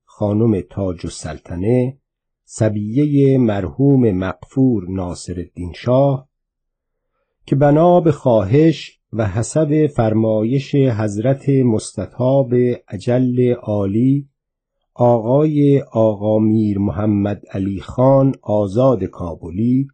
خانم 0.05 0.61
تاج 0.71 1.01
السلطنه 1.05 1.99
سبیه 2.45 3.39
مرحوم 3.39 4.11
مقفور 4.11 4.85
ناصر 4.89 5.35
الدین 5.39 5.73
شاه 5.73 6.29
که 7.47 7.57
بنا 7.57 8.01
به 8.01 8.13
خواهش 8.13 9.01
و 9.13 9.27
حسب 9.27 9.87
فرمایش 9.87 10.75
حضرت 10.75 11.49
مستطاب 11.49 12.55
عجل 12.89 13.55
عالی 13.55 14.29
آقای 14.95 15.81
آقا 15.93 16.39
میر 16.39 16.79
محمد 16.79 17.43
علی 17.53 17.81
خان 17.81 18.35
آزاد 18.43 19.05
کابلی 19.05 19.89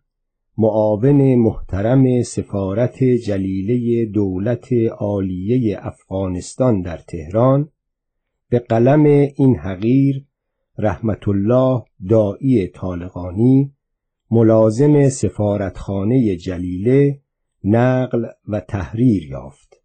معاون 0.62 1.34
محترم 1.34 2.22
سفارت 2.22 3.04
جلیله 3.04 4.06
دولت 4.06 4.68
عالیه 4.98 5.78
افغانستان 5.86 6.82
در 6.82 6.96
تهران 6.96 7.68
به 8.48 8.58
قلم 8.58 9.04
این 9.36 9.56
حقیر 9.56 10.24
رحمت 10.78 11.28
الله 11.28 11.82
دائی 12.08 12.66
طالقانی 12.66 13.72
ملازم 14.30 15.08
سفارتخانه 15.08 16.36
جلیله 16.36 17.20
نقل 17.64 18.26
و 18.48 18.60
تحریر 18.60 19.22
یافت. 19.30 19.82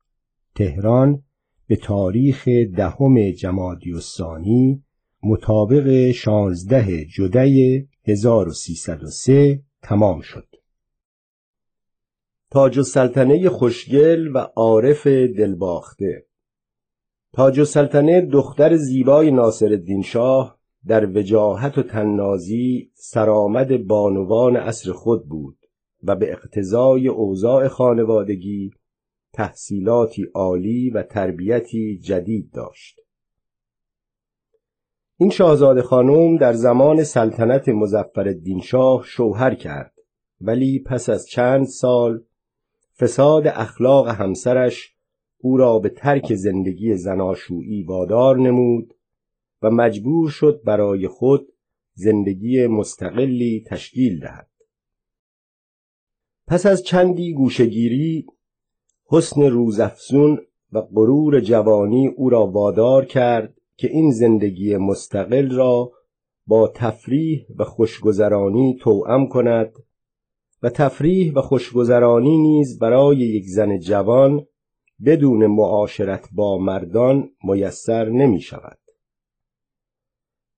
تهران 0.55 1.24
به 1.67 1.75
تاریخ 1.75 2.48
دهم 2.48 3.31
جمادی 3.31 3.93
الثانی 3.93 4.84
مطابق 5.24 6.12
16 6.12 7.05
جدی 7.05 7.88
1303 8.07 9.62
تمام 9.81 10.22
شد. 10.22 10.47
تاج 12.51 12.77
السلطنه 12.77 13.50
خوشگل 13.50 14.36
و 14.36 14.38
عارف 14.38 15.08
دلباخته. 15.08 16.25
تاج 17.34 17.60
السلطنه 17.60 18.22
دختر 18.22 18.75
زیبای 18.75 19.32
ناصرالدین 19.32 20.01
شاه 20.01 20.58
در 20.88 21.18
وجاهت 21.18 21.77
و 21.77 21.84
تنازی 21.84 22.92
سرآمد 22.94 23.88
بانوان 23.88 24.56
عصر 24.56 24.92
خود 24.92 25.27
بود 25.27 25.58
و 26.04 26.16
به 26.16 26.32
اقتضای 26.32 27.08
اوضاع 27.08 27.68
خانوادگی 27.68 28.72
تحصیلاتی 29.34 30.24
عالی 30.34 30.89
و 30.89 31.04
تربیتی 31.04 32.00
جدید 32.00 32.51
داشت. 32.51 33.00
این 35.18 35.30
شاهزاده 35.30 35.82
خانم 35.82 36.38
در 36.38 36.54
زمان 36.54 37.04
سلطنت 37.04 37.70
مزفر 37.70 38.36
شاه 38.63 39.04
شوهر 39.06 39.56
کرد 39.56 39.94
ولی 40.42 40.80
پس 40.80 41.10
از 41.10 41.27
چند 41.27 41.66
سال 41.66 42.24
فساد 43.00 43.48
اخلاق 43.48 44.08
همسرش 44.08 44.94
او 45.38 45.58
را 45.58 45.80
به 45.80 45.89
ترک 45.89 46.36
زندگی 46.36 46.96
زناشویی 46.96 47.84
وادار 47.84 48.38
نمود 48.38 48.94
و 49.62 49.72
مجبور 49.72 50.30
شد 50.30 50.62
برای 50.66 51.08
خود 51.08 51.48
زندگی 51.94 52.68
مستقلی 52.68 53.63
تشکیل 53.68 54.20
دهد. 54.20 54.50
پس 56.48 56.66
از 56.66 56.84
چندی 56.84 57.34
گوشگیری 57.34 58.25
حسن 59.06 59.42
روزافزون 59.42 60.39
و 60.72 60.82
غرور 60.82 61.39
جوانی 61.39 62.08
او 62.08 62.30
را 62.30 62.48
وادار 62.48 63.06
کرد 63.06 63.54
که 63.77 63.88
این 63.88 64.12
زندگی 64.12 64.77
مستقل 64.77 65.51
را 65.51 65.92
با 66.48 66.72
تفریح 66.75 67.46
و 67.58 67.63
خوشگذرانی 67.63 68.77
توأم 68.82 69.27
کند 69.27 69.74
و 70.64 70.70
تفریح 70.70 71.34
و 71.34 71.42
خوشگذرانی 71.42 72.38
نیز 72.38 72.80
برای 72.80 73.18
یک 73.18 73.46
زن 73.46 73.80
جوان 73.80 74.46
بدون 75.06 75.48
معاشرت 75.48 76.30
با 76.32 76.58
مردان 76.58 77.30
میسر 77.44 78.10
نمی 78.10 78.42
شود. 78.42 78.78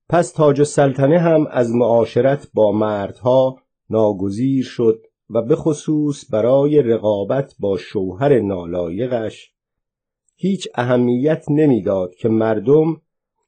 پس 0.09 0.31
تاج 0.31 0.59
السلطنه 0.59 1.19
هم 1.19 1.47
از 1.47 1.75
معاشرت 1.75 2.47
با 2.53 2.71
مردها 2.71 3.57
ناگزیر 3.89 4.63
شد 4.65 5.05
و 5.29 5.41
به 5.41 5.55
خصوص 5.55 6.33
برای 6.33 6.81
رقابت 6.81 7.55
با 7.59 7.77
شوهر 7.77 8.39
نالایقش 8.39 9.53
هیچ 10.35 10.67
اهمیت 10.75 11.45
نمی‌داد 11.49 12.15
که 12.15 12.29
مردم 12.29 13.01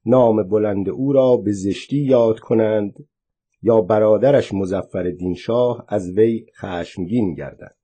نام 0.05 0.49
بلند 0.49 0.89
او 0.89 1.13
را 1.13 1.37
به 1.37 1.51
زشتی 1.51 1.97
یاد 1.97 2.39
کنند 2.39 2.93
یا 3.61 3.81
برادرش 3.81 4.53
مزفر 4.53 5.13
شاه 5.37 5.85
از 5.87 6.17
وی 6.17 6.45
خشمگین 6.59 7.33
گردد. 7.33 7.75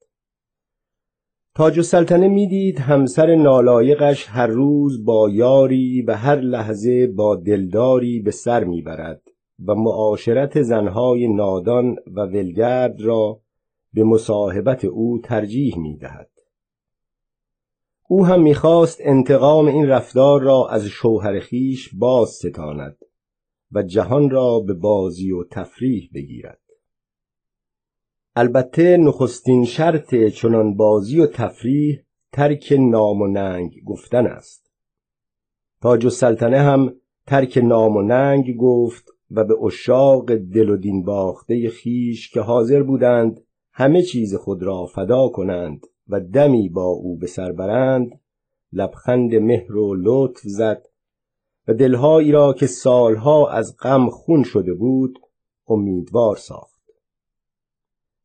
تاج 1.56 1.78
السلطنه 1.78 2.28
می‌دید 2.28 2.80
همسر 2.80 3.36
نالایقش 3.36 4.26
هر 4.30 4.48
روز 4.48 5.06
با 5.06 5.30
یاری 5.30 6.02
و 6.02 6.14
هر 6.14 6.36
لحظه 6.36 7.08
با 7.08 7.36
دلداری 7.36 8.20
به 8.20 8.32
سر 8.32 8.64
می‌برد 8.64 9.22
و 9.66 9.76
معاشرت 9.76 10.62
زنهای 10.62 11.28
نادان 11.28 11.96
و 12.14 12.22
ولگرد 12.22 13.02
را 13.02 13.40
به 13.94 14.04
مصاحبت 14.04 14.86
او 14.86 15.20
ترجیح 15.24 15.78
می‌دهد. 15.78 16.30
او 18.10 18.26
هم 18.26 18.42
می‌خواست 18.42 19.00
انتقام 19.02 19.68
این 19.68 19.88
رفتار 19.88 20.42
را 20.42 20.68
از 20.70 20.86
شوهر 20.86 21.40
خیش 21.40 21.90
باز 21.96 22.30
ستاند. 22.30 22.98
و 23.72 23.84
جهان 23.84 24.30
را 24.30 24.60
به 24.60 24.74
بازی 24.74 25.32
و 25.32 25.44
تفریح 25.44 26.10
بگیرد. 26.14 26.62
البته 28.36 28.98
نخستین 28.98 29.66
شرط 29.66 30.16
چنان 30.16 30.76
بازی 30.76 31.20
و 31.20 31.28
تفریح 31.28 32.00
ترک 32.32 32.74
نام 32.80 33.22
و 33.22 33.28
ننگ 33.28 33.84
گفتن 33.86 34.28
است. 34.28 34.72
تاج 35.82 36.06
السلطنه 36.06 36.60
هم 36.60 36.94
ترک 37.28 37.58
نام 37.64 37.96
و 37.96 38.02
ننگ 38.02 38.58
گفت 38.58 39.10
و 39.32 39.44
به 39.44 39.56
اشاق 39.64 40.36
دل 40.36 40.70
و 40.70 40.78
دین 40.78 41.04
باخته 41.04 41.70
خیش 41.70 42.32
که 42.32 42.42
حاضر 42.42 42.84
بودند 42.84 43.42
همه 43.72 44.02
چیز 44.02 44.36
خود 44.36 44.64
را 44.64 44.86
فدا 44.86 45.30
کنند 45.30 45.88
و 46.08 46.20
دمی 46.20 46.70
با 46.70 46.86
او 46.86 47.18
به 47.18 47.28
سر 47.28 47.52
برند 47.52 48.20
لبخند 48.74 49.36
مهر 49.36 49.76
و 49.76 49.96
لطف 49.96 50.42
زد 50.44 50.88
و 51.68 51.74
دلهایی 51.74 52.32
را 52.32 52.54
که 52.54 52.68
سالها 52.68 53.50
از 53.50 53.78
غم 53.78 54.10
خون 54.10 54.44
شده 54.44 54.74
بود 54.74 55.20
امیدوار 55.68 56.36
ساخت. 56.36 56.82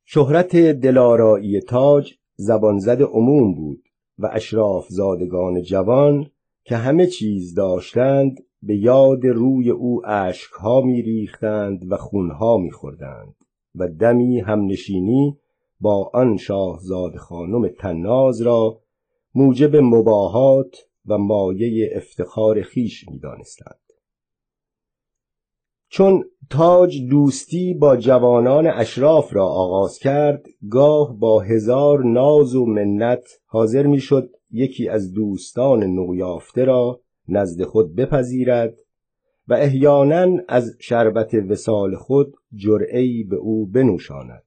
شهرت 0.05 0.55
دلارایی 0.55 1.61
تاج 1.61 2.13
زبانزد 2.35 3.01
عموم 3.01 3.53
بود 3.53 3.83
و 4.19 4.29
اشراف 4.33 4.87
زادگان 4.89 5.61
جوان 5.61 6.29
که 6.63 6.75
همه 6.75 7.07
چیز 7.07 7.53
داشتند 7.53 8.43
به 8.63 8.75
یاد 8.75 9.25
روی 9.25 9.69
او 9.69 10.01
اشکها 10.05 10.81
میریختند 10.81 11.91
و 11.91 11.97
خونها 11.97 12.57
میخوردند 12.57 13.35
و 13.75 13.87
دمی 13.87 14.39
همنشینی 14.39 15.37
با 15.81 16.11
آن 16.13 16.37
شاهزاده 16.37 17.17
خانم 17.17 17.67
تناز 17.67 18.41
را 18.41 18.79
موجب 19.35 19.75
مباهات 19.75 20.77
و 21.07 21.17
مایه 21.17 21.89
افتخار 21.95 22.61
خیش 22.61 23.09
می‌دانستند. 23.09 23.79
چون 25.89 26.25
تاج 26.49 27.01
دوستی 27.09 27.73
با 27.73 27.97
جوانان 27.97 28.67
اشراف 28.67 29.35
را 29.35 29.47
آغاز 29.47 29.99
کرد 29.99 30.45
گاه 30.69 31.19
با 31.19 31.39
هزار 31.39 32.03
ناز 32.03 32.55
و 32.55 32.65
منت 32.65 33.27
حاضر 33.45 33.87
می‌شد 33.87 34.29
یکی 34.51 34.89
از 34.89 35.13
دوستان 35.13 35.83
نویافته 35.83 36.65
را 36.65 36.99
نزد 37.27 37.63
خود 37.63 37.95
بپذیرد 37.95 38.77
و 39.47 39.53
احیانا 39.53 40.43
از 40.47 40.77
شربت 40.79 41.33
وسال 41.33 41.95
خود 41.95 42.33
جرعی 42.55 43.23
به 43.23 43.35
او 43.35 43.65
بنوشاند. 43.65 44.43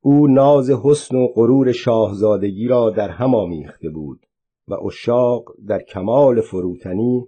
او 0.00 0.26
ناز 0.26 0.70
حسن 0.70 1.16
و 1.16 1.26
غرور 1.26 1.72
شاهزادگی 1.72 2.68
را 2.68 2.90
در 2.90 3.08
هم 3.08 3.34
آمیخته 3.34 3.90
بود. 3.90 4.26
و 4.70 4.74
اشاق 4.86 5.44
در 5.66 5.82
کمال 5.82 6.40
فروتنی 6.40 7.26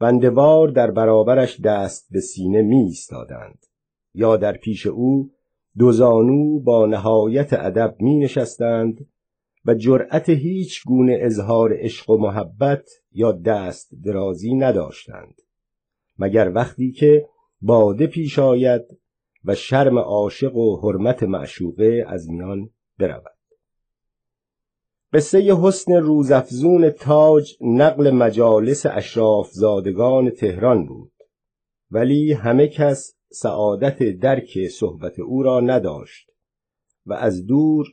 بندوار 0.00 0.68
در 0.68 0.90
برابرش 0.90 1.60
دست 1.60 2.08
به 2.10 2.20
سینه 2.20 2.62
می 2.62 2.76
ایستادند 2.76 3.66
یا 4.14 4.36
در 4.36 4.52
پیش 4.52 4.86
او 4.86 5.30
دوزانو 5.78 6.60
با 6.60 6.86
نهایت 6.86 7.52
ادب 7.52 7.96
می 8.00 8.18
نشستند 8.18 9.06
و 9.64 9.74
جرأت 9.74 10.28
هیچ 10.28 10.84
گونه 10.86 11.18
اظهار 11.20 11.76
عشق 11.76 12.10
و 12.10 12.16
محبت 12.16 12.88
یا 13.12 13.32
دست 13.32 13.90
درازی 14.04 14.54
نداشتند 14.54 15.42
مگر 16.18 16.52
وقتی 16.54 16.92
که 16.92 17.28
باده 17.60 18.06
پیش 18.06 18.38
آید 18.38 18.82
و 19.44 19.54
شرم 19.54 19.98
عاشق 19.98 20.56
و 20.56 20.80
حرمت 20.80 21.22
معشوقه 21.22 22.04
از 22.08 22.30
میان 22.30 22.70
برود. 22.98 23.37
قصه 25.12 25.56
حسن 25.62 25.92
روزافزون 25.92 26.90
تاج 26.90 27.56
نقل 27.60 28.10
مجالس 28.10 28.86
اشراف 28.86 29.50
زادگان 29.52 30.30
تهران 30.30 30.86
بود 30.86 31.12
ولی 31.90 32.32
همه 32.32 32.68
کس 32.68 33.14
سعادت 33.30 34.02
درک 34.02 34.68
صحبت 34.68 35.18
او 35.18 35.42
را 35.42 35.60
نداشت 35.60 36.30
و 37.06 37.12
از 37.12 37.46
دور 37.46 37.86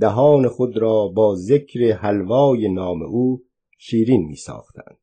دهان 0.00 0.48
خود 0.48 0.76
را 0.76 1.08
با 1.08 1.34
ذکر 1.34 1.92
حلوای 1.92 2.68
نام 2.68 3.02
او 3.02 3.42
شیرین 3.78 4.26
می 4.26 4.36
ساختند. 4.36 4.98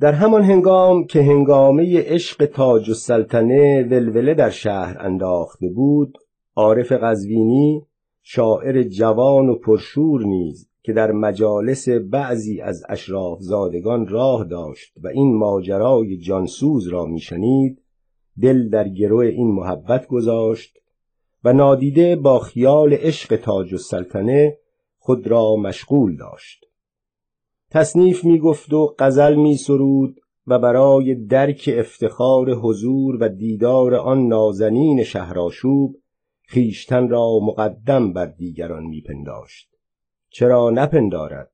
در 0.00 0.12
همان 0.12 0.42
هنگام 0.42 1.04
که 1.04 1.22
هنگامه 1.22 2.02
عشق 2.02 2.46
تاج 2.46 2.88
و 2.88 2.94
سلطنه 2.94 3.82
ولوله 3.82 4.34
در 4.34 4.50
شهر 4.50 4.96
انداخته 5.00 5.68
بود 5.68 6.18
عارف 6.56 6.92
قزوینی 6.92 7.86
شاعر 8.28 8.82
جوان 8.82 9.48
و 9.48 9.54
پرشور 9.54 10.22
نیز 10.24 10.68
که 10.82 10.92
در 10.92 11.12
مجالس 11.12 11.88
بعضی 11.88 12.60
از 12.60 12.82
اشراف 12.88 13.40
زادگان 13.40 14.06
راه 14.06 14.44
داشت 14.44 14.94
و 15.02 15.08
این 15.08 15.36
ماجرای 15.36 16.16
جانسوز 16.16 16.88
را 16.88 17.04
میشنید 17.04 17.82
دل 18.42 18.68
در 18.68 18.88
گرو 18.88 19.16
این 19.16 19.52
محبت 19.52 20.06
گذاشت 20.06 20.78
و 21.44 21.52
نادیده 21.52 22.16
با 22.16 22.38
خیال 22.38 22.92
عشق 22.92 23.36
تاج 23.36 23.72
و 23.72 23.78
سلطنه 23.78 24.58
خود 24.98 25.26
را 25.26 25.56
مشغول 25.56 26.16
داشت. 26.16 26.64
تصنیف 27.70 28.24
می 28.24 28.38
گفت 28.38 28.72
و 28.72 28.94
غزل 28.98 29.34
می 29.34 29.56
سرود 29.56 30.20
و 30.46 30.58
برای 30.58 31.14
درک 31.14 31.70
افتخار 31.76 32.50
حضور 32.50 33.18
و 33.20 33.28
دیدار 33.28 33.94
آن 33.94 34.26
نازنین 34.26 35.02
شهراشوب 35.02 35.96
خیشتن 36.46 37.08
را 37.08 37.38
مقدم 37.42 38.12
بر 38.12 38.26
دیگران 38.26 38.84
میپنداشت. 38.84 39.68
چرا 40.30 40.70
نپندارد؟ 40.70 41.50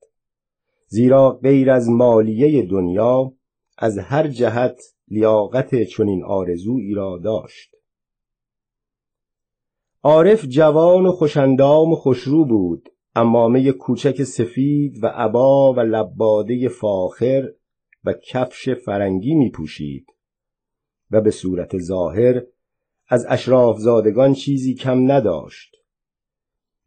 زیرا 0.86 1.30
غیر 1.30 1.70
از 1.70 1.90
مالیه 1.90 2.62
دنیا 2.62 3.32
از 3.78 3.98
هر 3.98 4.28
جهت 4.28 4.80
لیاقت 5.08 5.82
چنین 5.82 6.24
آرزویی 6.24 6.94
را 6.94 7.18
داشت. 7.24 7.74
عارف 10.02 10.46
جوان 10.46 11.06
و 11.06 11.12
خوشندام 11.12 11.92
و 11.92 11.96
خوشرو 11.96 12.44
بود 12.44 12.88
امامه 13.14 13.72
کوچک 13.72 14.22
سفید 14.22 15.04
و 15.04 15.06
عبا 15.06 15.72
و 15.72 15.80
لباده 15.80 16.68
فاخر 16.68 17.48
و 18.04 18.12
کفش 18.12 18.68
فرنگی 18.68 19.34
می 19.34 19.50
پوشید 19.50 20.06
و 21.10 21.20
به 21.20 21.30
صورت 21.30 21.78
ظاهر 21.78 22.42
از 23.12 23.26
اشراف 23.28 23.78
زادگان 23.78 24.34
چیزی 24.34 24.74
کم 24.74 25.12
نداشت 25.12 25.76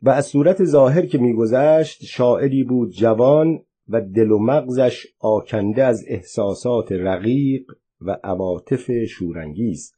و 0.01 0.09
از 0.09 0.25
صورت 0.25 0.63
ظاهر 0.63 1.05
که 1.05 1.17
میگذشت 1.17 2.03
شاعری 2.03 2.63
بود 2.63 2.91
جوان 2.91 3.61
و 3.89 4.01
دل 4.01 4.31
و 4.31 4.39
مغزش 4.39 5.07
آکنده 5.19 5.83
از 5.83 6.03
احساسات 6.07 6.91
رقیق 6.91 7.71
و 8.01 8.17
عواطف 8.23 9.05
شورانگیز 9.05 9.93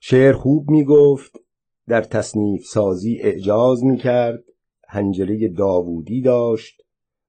شعر 0.00 0.32
خوب 0.32 0.70
می 0.70 0.84
گفت 0.84 1.40
در 1.88 2.02
تصنیف 2.02 2.64
سازی 2.64 3.18
اعجاز 3.18 3.84
می 3.84 3.96
کرد 3.96 4.44
هنجره 4.88 5.48
داوودی 5.48 6.22
داشت 6.22 6.82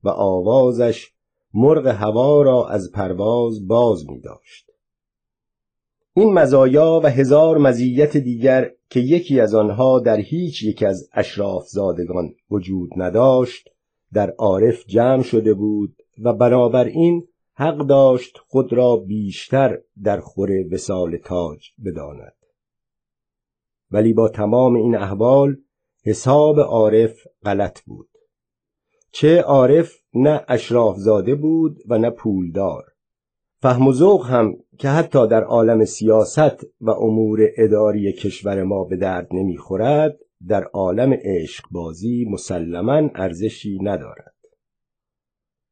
و 0.03 0.09
آوازش 0.09 1.11
مرغ 1.53 1.87
هوا 1.87 2.41
را 2.41 2.67
از 2.67 2.91
پرواز 2.91 3.67
باز 3.67 4.09
می 4.09 4.19
داشت. 4.19 4.72
این 6.15 6.33
مزایا 6.33 7.01
و 7.03 7.09
هزار 7.09 7.57
مزیت 7.57 8.17
دیگر 8.17 8.71
که 8.89 8.99
یکی 8.99 9.39
از 9.39 9.55
آنها 9.55 9.99
در 9.99 10.17
هیچ 10.17 10.63
یک 10.63 10.83
از 10.83 11.09
اشراف 11.13 11.67
زادگان 11.67 12.33
وجود 12.51 12.89
نداشت 12.97 13.69
در 14.13 14.29
عارف 14.29 14.85
جمع 14.87 15.23
شده 15.23 15.53
بود 15.53 15.95
و 16.23 16.33
بنابراین 16.33 17.27
حق 17.53 17.77
داشت 17.77 18.37
خود 18.47 18.73
را 18.73 18.95
بیشتر 18.95 19.79
در 20.03 20.19
خور 20.19 20.73
وسال 20.73 21.17
تاج 21.17 21.69
بداند. 21.85 22.35
ولی 23.91 24.13
با 24.13 24.29
تمام 24.29 24.75
این 24.75 24.95
احوال 24.95 25.57
حساب 26.05 26.59
عارف 26.59 27.27
غلط 27.43 27.81
بود. 27.81 28.09
چه 29.11 29.41
عارف 29.41 29.93
نه 30.13 30.45
اشراف 30.47 30.97
زاده 30.97 31.35
بود 31.35 31.77
و 31.87 31.97
نه 31.97 32.09
پولدار. 32.09 32.92
فهم 33.63 33.87
و 33.87 33.93
ذوق 33.93 34.25
هم 34.25 34.57
که 34.77 34.89
حتی 34.89 35.27
در 35.27 35.43
عالم 35.43 35.85
سیاست 35.85 36.65
و 36.81 36.89
امور 36.89 37.39
اداری 37.57 38.13
کشور 38.13 38.63
ما 38.63 38.83
به 38.83 38.97
درد 38.97 39.27
نمی‌خورد 39.31 40.19
در 40.47 40.63
عالم 40.63 41.13
عشق 41.21 41.65
بازی 41.71 42.25
مسلما 42.29 43.09
ارزشی 43.15 43.79
ندارد. 43.81 44.33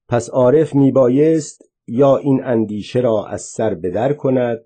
پس 0.08 0.30
عارف 0.30 0.76
میبایست 0.76 1.62
یا 1.88 2.18
این 2.18 2.44
اندیشه 2.44 3.00
را 3.00 3.26
از 3.26 3.42
سر 3.42 3.74
بدر 3.74 4.14
کند 4.14 4.66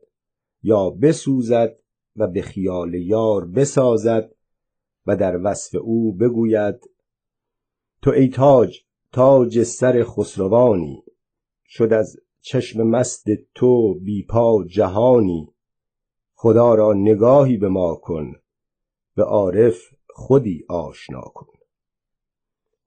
یا 0.64 0.90
بسوزد 0.90 1.76
و 2.16 2.28
به 2.28 2.42
خیال 2.42 2.94
یار 2.94 3.46
بسازد 3.46 4.32
و 5.06 5.16
در 5.16 5.40
وصف 5.44 5.76
او 5.82 6.14
بگوید 6.14 6.76
تو 8.02 8.12
ای 8.12 8.30
تاج 8.30 8.82
تاج 9.12 9.64
سر 9.64 10.04
خسروانی 10.04 11.04
شد 11.68 11.94
از 11.94 12.18
چشم 12.48 12.84
مست 12.84 13.26
تو 13.56 13.94
بی 13.94 14.24
پا 14.24 14.64
جهانی. 14.64 15.48
خدا 16.36 16.76
را 16.76 16.94
نگاهی 16.94 17.58
به 17.58 17.68
ما 17.68 17.96
کن 17.96 18.34
به 19.16 19.24
عارف 19.24 19.82
خودی 20.10 20.66
آشنا 20.70 21.22
کن. 21.22 21.46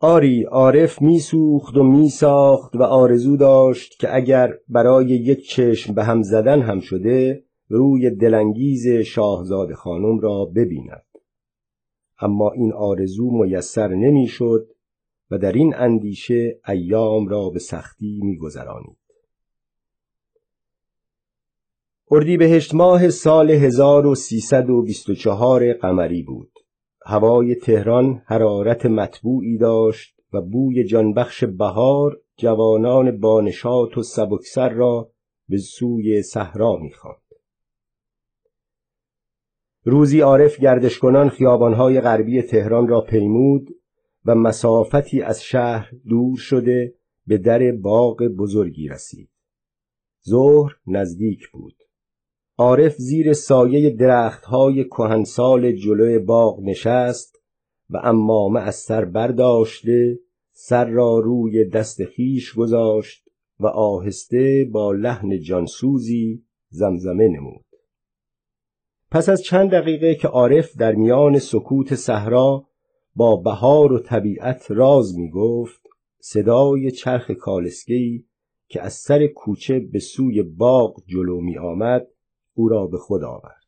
آری 0.01 0.43
عارف 0.43 1.03
میسوخت 1.03 1.77
و 1.77 1.83
میساخت 1.83 2.77
و 2.77 2.83
آرزو 2.83 3.37
داشت 3.37 3.99
که 3.99 4.17
اگر 4.17 4.55
برای 4.69 5.07
یک 5.07 5.49
چشم 5.49 5.95
به 5.95 6.05
هم 6.05 6.23
زدن 6.23 6.63
هم 6.63 6.81
شده 6.81 7.45
روی 7.69 8.11
دلانگیز 8.11 8.89
شاهزاده 8.89 9.75
خانم 9.75 10.19
را 10.19 10.45
ببیند. 10.45 11.07
اما 12.21 12.51
این 12.51 12.73
آرزو 12.73 13.31
میسر 13.31 13.89
نمی‌شد 13.89 14.69
و 15.31 15.39
در 15.39 15.53
این 15.53 15.75
اندیشه 15.75 16.61
ایام 16.69 17.29
را 17.29 17.51
به 17.51 17.59
سختی 17.59 18.21
میگذرانید. 18.23 19.08
اردیبهشت 22.11 22.75
ماه 22.75 23.09
سال 23.09 23.51
1324 23.51 25.73
قمری 25.73 26.23
بود. 26.23 26.51
هوای 27.07 27.55
تهران 27.55 28.23
حرارت 28.27 28.87
مطبوعی 28.87 29.59
داشت 29.59 30.15
و 30.33 30.41
بوی 30.41 30.85
جانبخش 30.85 31.45
بهار 31.45 32.21
جوانان 32.37 33.21
بانشات 33.21 33.99
و 33.99 34.03
سبکسر 34.03 34.69
را 34.69 35.11
به 35.49 35.59
سوی 35.59 36.23
صحرا 36.23 36.77
می‌خواند. 36.77 37.17
روزی 39.85 40.21
عارف 40.21 40.61
گردش 40.61 40.99
کنان 40.99 41.29
خیابانهای 41.29 42.01
غربی 42.01 42.43
تهران 42.43 42.89
را 42.89 43.01
پیمود 43.01 43.69
و 44.25 44.35
مسافتی 44.35 45.23
از 45.23 45.43
شهر 45.43 45.91
دور 46.09 46.37
شده 46.37 46.95
به 47.27 47.39
در 47.39 47.73
باغ 47.73 48.23
بزرگی 48.23 48.89
رسید. 48.89 49.31
ظهر 50.29 50.77
نزدیک 50.87 51.49
بود. 51.49 51.78
عارف 52.61 52.97
زیر 52.97 53.33
سایه 53.33 53.91
درختهای 53.91 54.85
کهنسال 54.85 55.73
جلوی 55.73 56.19
باغ 56.19 56.61
نشست 56.61 57.37
و 57.91 57.97
امامه 58.03 58.61
از 58.61 58.75
سر 58.75 59.05
برداشته 59.05 60.19
سر 60.53 60.85
را 60.85 61.19
روی 61.19 61.65
دست 61.65 62.05
خیش 62.05 62.55
گذاشت 62.55 63.29
و 63.61 63.67
آهسته 63.67 64.69
با 64.73 64.93
لحن 64.93 65.41
جانسوزی 65.41 66.45
زمزمه 66.69 67.29
نمود. 67.29 67.65
پس 69.11 69.29
از 69.29 69.43
چند 69.43 69.71
دقیقه 69.71 70.15
که 70.15 70.29
عارف 70.29 70.77
در 70.77 70.95
میان 70.95 71.39
سکوت 71.39 71.95
صحرا 71.95 72.67
با 73.15 73.37
بهار 73.37 73.93
و 73.93 73.99
طبیعت 73.99 74.71
راز 74.71 75.19
می 75.19 75.31
گفت 75.31 75.81
صدای 76.21 76.91
چرخ 76.91 77.31
کالسکهی 77.31 78.25
که 78.69 78.83
از 78.83 78.93
سر 78.93 79.27
کوچه 79.27 79.81
به 79.81 79.99
سوی 79.99 80.43
باغ 80.43 81.03
جلو 81.07 81.41
می 81.41 81.59
آمد 81.59 82.07
او 82.59 82.69
را 82.69 82.87
به 82.87 82.99
خود 82.99 83.25
آورد. 83.25 83.67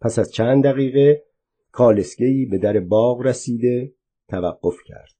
پس 0.00 0.18
از 0.18 0.32
چند 0.32 0.64
دقیقه 0.64 1.24
کالسکهی 1.72 2.46
به 2.46 2.58
در 2.58 2.80
باغ 2.80 3.20
رسیده 3.20 3.94
توقف 4.28 4.76
کرد. 4.86 5.16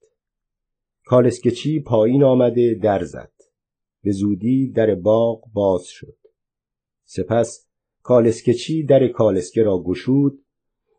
کالسکچی 1.05 1.79
پایین 1.79 2.23
آمده 2.23 2.73
در 2.73 3.03
زد. 3.03 3.31
به 4.03 4.11
زودی 4.11 4.71
در 4.71 4.95
باغ 4.95 5.43
باز 5.53 5.85
شد. 5.85 6.17
سپس 7.05 7.67
کالسکچی 8.01 8.83
در 8.83 9.07
کالسکه 9.07 9.63
را 9.63 9.83
گشود 9.83 10.39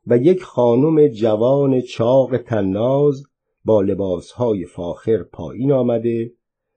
و 0.07 0.19
یک 0.19 0.43
خانم 0.43 1.09
جوان 1.09 1.81
چاق 1.81 2.37
تناز 2.37 3.23
با 3.65 3.83
لباسهای 3.83 4.65
فاخر 4.65 5.23
پایین 5.23 5.73
آمده 5.73 6.33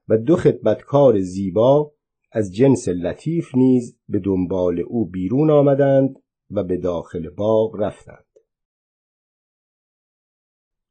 و 0.07 0.17
دو 0.17 0.35
خدمتکار 0.35 1.19
زیبا 1.19 1.93
از 2.31 2.53
جنس 2.53 2.87
لطیف 2.87 3.55
نیز 3.55 3.97
به 4.09 4.19
دنبال 4.19 4.79
او 4.79 5.05
بیرون 5.05 5.49
آمدند 5.49 6.15
و 6.51 6.63
به 6.63 6.77
داخل 6.77 7.29
باغ 7.29 7.75
رفتند. 7.79 8.25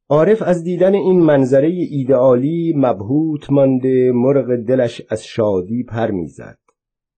عارف 0.08 0.42
از 0.42 0.64
دیدن 0.64 0.94
این 0.94 1.20
منظره 1.20 1.68
ایدئالی 1.68 2.72
مبهوت 2.76 3.50
مانده 3.50 4.12
مرغ 4.12 4.56
دلش 4.56 5.02
از 5.08 5.24
شادی 5.24 5.82
پر 5.82 6.10
می‌زد. 6.10 6.58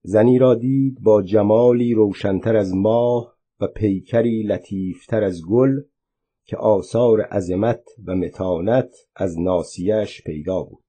زنی 0.02 0.38
را 0.38 0.54
دید 0.54 1.02
با 1.02 1.22
جمالی 1.22 1.94
روشنتر 1.94 2.56
از 2.56 2.74
ماه 2.74 3.36
و 3.60 3.66
پیکری 3.66 4.42
لطیفتر 4.42 5.24
از 5.24 5.42
گل 5.48 5.80
که 6.44 6.56
آثار 6.56 7.20
عظمت 7.20 7.84
و 8.06 8.16
متانت 8.16 8.94
از 9.16 9.40
ناسیش 9.40 10.22
پیدا 10.22 10.62
بود. 10.62 10.84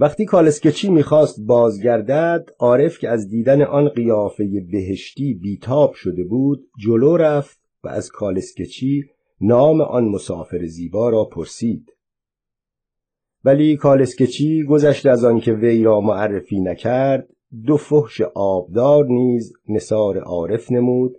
وقتی 0.00 0.24
کالسکچی 0.24 0.90
می‌خواست 0.90 1.40
بازگردد 1.40 2.50
عارف 2.58 2.98
که 2.98 3.08
از 3.08 3.28
دیدن 3.28 3.62
آن 3.62 3.88
قیافه 3.88 4.66
بهشتی 4.72 5.34
بیتاب 5.34 5.92
شده 5.92 6.24
بود 6.24 6.68
جلو 6.78 7.16
رفت 7.16 7.60
و 7.84 7.88
از 7.88 8.10
کالسکچی 8.10 9.04
نام 9.40 9.80
آن 9.80 10.04
مسافر 10.04 10.66
زیبا 10.66 11.08
را 11.08 11.24
پرسید. 11.24 11.92
ولی 13.44 13.76
کالسکچی 13.76 14.64
گذشت 14.64 15.06
از 15.06 15.24
آنکه 15.24 15.52
وی 15.52 15.82
را 15.82 16.00
معرفی 16.00 16.60
نکرد 16.60 17.28
دو 17.66 17.76
فحش 17.76 18.20
آبدار 18.34 19.06
نیز 19.06 19.52
نصار 19.68 20.18
عارف 20.18 20.72
نمود 20.72 21.16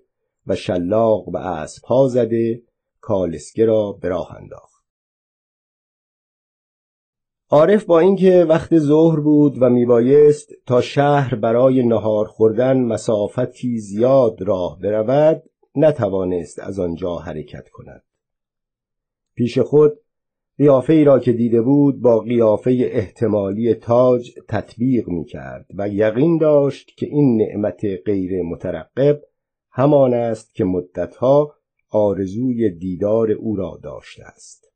و 0.48 0.56
شلاق 0.56 1.32
به 1.32 1.40
اسب 1.40 1.84
ها 1.84 2.08
زده 2.08 2.62
کالسکه 3.02 3.66
را 3.66 3.92
به 4.02 4.10
راه 4.10 4.36
انداخت. 4.36 4.69
عارف 7.52 7.86
با 7.86 8.00
اینکه 8.00 8.46
وقت 8.50 8.80
ظهر 8.80 9.20
بود 9.20 9.62
و 9.62 9.70
میبایست 9.70 10.54
تا 10.66 10.82
شهر 10.82 11.36
برای 11.36 11.84
نهار 11.84 12.26
خوردن 12.26 12.80
مسافتی 12.80 13.80
زیاد 13.80 14.42
راه 14.42 14.80
برود 14.80 15.44
نتوانست 15.76 16.60
از 16.60 16.80
آنجا 16.80 17.16
حرکت 17.16 17.70
کند. 17.70 18.04
پیش 19.36 19.60
خود 19.60 19.92
قیافه 20.58 20.94
ای 20.94 21.04
را 21.04 21.20
که 21.20 21.34
دیده 21.34 21.62
بود 21.62 22.02
با 22.02 22.20
قیافه 22.20 22.72
احتمالی 22.72 23.74
تاج 23.74 24.32
تطبیق 24.48 25.08
می 25.08 25.26
کرد 25.26 25.66
و 25.78 25.90
یقین 25.90 26.38
داشت 26.38 26.98
که 26.98 27.06
این 27.06 27.38
نعمت 27.38 27.86
غیر 28.06 28.44
مترقب 28.44 29.22
همان 29.72 30.14
است 30.14 30.56
که 30.56 30.64
مدتها 30.64 31.54
آرزوی 31.90 32.70
دیدار 32.70 33.32
او 33.32 33.56
را 33.56 33.80
داشته 33.84 34.24
است. 34.24 34.69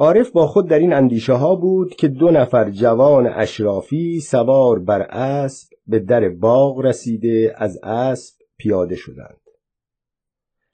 عارف 0.00 0.30
با 0.30 0.46
خود 0.46 0.68
در 0.68 0.78
این 0.78 0.92
اندیشه 0.92 1.32
ها 1.32 1.54
بود 1.54 1.94
که 1.94 2.08
دو 2.08 2.30
نفر 2.30 2.70
جوان 2.70 3.26
اشرافی 3.26 4.20
سوار 4.20 4.78
بر 4.78 5.02
اسب 5.02 5.68
به 5.86 5.98
در 5.98 6.28
باغ 6.28 6.78
رسیده 6.78 7.54
از 7.56 7.78
اسب 7.82 8.40
پیاده 8.56 8.96
شدند. 8.96 9.40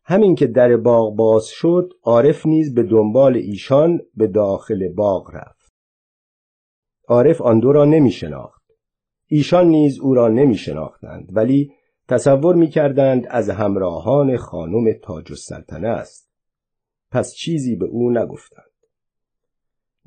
همین 0.05 0.35
که 0.35 0.47
در 0.47 0.77
باغ 0.77 1.17
باز 1.17 1.47
شد 1.47 1.93
عارف 2.03 2.47
نیز 2.47 2.75
به 2.75 2.83
دنبال 2.83 3.37
ایشان 3.37 4.01
به 4.15 4.27
داخل 4.27 4.89
باغ 4.89 5.31
رفت. 5.35 5.73
عارف 7.09 7.41
آن 7.41 7.59
دو 7.61 7.73
را 7.73 7.85
نمی 7.85 8.11
شناخت 8.11 8.63
ایشان 9.27 9.67
نیز 9.69 10.01
او 10.01 10.15
را 10.15 10.29
نمی 10.29 10.57
شناختند 10.57 11.29
ولی 11.33 11.73
تصور 12.09 12.55
می 12.55 12.69
کردند 12.69 13.27
از 13.31 13.51
همراهان 13.51 14.37
خانم 14.37 14.93
تاج 15.03 15.27
السلطنه 15.31 15.89
است. 15.89 16.31
پس 17.11 17.35
چیزی 17.35 17.77
به 17.77 17.87
او 17.87 18.11
نگفتند. 18.11 18.66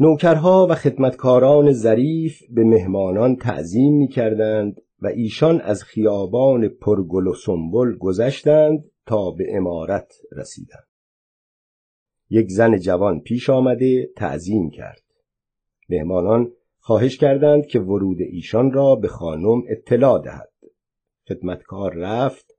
نوکرها 0.01 0.67
و 0.69 0.75
خدمتکاران 0.75 1.71
ظریف 1.71 2.43
به 2.49 2.63
مهمانان 2.63 3.35
تعظیم 3.35 3.93
می 3.93 4.07
کردند 4.07 4.81
و 5.01 5.07
ایشان 5.07 5.61
از 5.61 5.83
خیابان 5.83 6.67
پرگل 6.67 7.27
و 7.27 7.33
سنبل 7.33 7.97
گذشتند 7.97 8.91
تا 9.05 9.31
به 9.31 9.57
امارت 9.57 10.13
رسیدند. 10.31 10.87
یک 12.29 12.49
زن 12.49 12.77
جوان 12.77 13.19
پیش 13.19 13.49
آمده 13.49 14.09
تعظیم 14.15 14.69
کرد. 14.69 15.03
مهمانان 15.89 16.51
خواهش 16.79 17.17
کردند 17.17 17.65
که 17.65 17.79
ورود 17.79 18.21
ایشان 18.21 18.71
را 18.71 18.95
به 18.95 19.07
خانم 19.07 19.63
اطلاع 19.69 20.21
دهد. 20.23 20.53
خدمتکار 21.27 21.93
رفت 21.93 22.51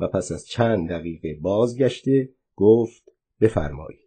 و 0.00 0.08
پس 0.08 0.32
از 0.32 0.46
چند 0.46 0.90
دقیقه 0.90 1.38
بازگشته 1.40 2.28
گفت 2.54 3.02
بفرمایید. 3.40 4.05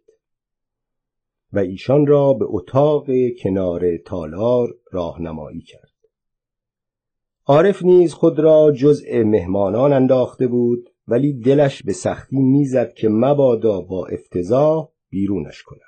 و 1.52 1.58
ایشان 1.58 2.06
را 2.06 2.32
به 2.32 2.44
اتاق 2.48 3.06
کنار 3.42 3.96
تالار 3.96 4.68
راهنمایی 4.92 5.60
کرد. 5.60 5.90
عارف 7.46 7.82
نیز 7.84 8.14
خود 8.14 8.38
را 8.38 8.72
جزء 8.72 9.24
مهمانان 9.24 9.92
انداخته 9.92 10.46
بود 10.46 10.90
ولی 11.08 11.32
دلش 11.32 11.82
به 11.82 11.92
سختی 11.92 12.38
می‌زد 12.38 12.92
که 12.92 13.08
مبادا 13.08 13.80
با 13.80 14.06
افتضاح 14.06 14.88
بیرونش 15.10 15.62
کند 15.62 15.80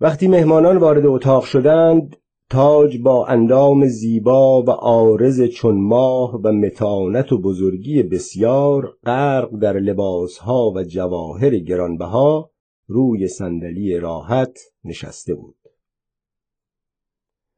وقتی 0.00 0.28
مهمانان 0.28 0.76
وارد 0.76 1.06
اتاق 1.06 1.44
شدند 1.44 2.16
تاج 2.50 2.98
با 2.98 3.26
اندام 3.26 3.86
زیبا 3.86 4.62
و 4.62 4.70
آرز 4.70 5.42
چون 5.42 5.80
ماه 5.80 6.40
و 6.44 6.52
متانت 6.52 7.32
و 7.32 7.38
بزرگی 7.38 8.02
بسیار 8.02 8.96
غرق 9.04 9.58
در 9.58 9.78
لباسها 9.78 10.70
و 10.70 10.84
جواهر 10.84 11.58
گرانبها 11.58 12.49
روی 12.90 13.28
صندلی 13.28 13.96
راحت 13.96 14.58
نشسته 14.84 15.34
بود. 15.34 15.56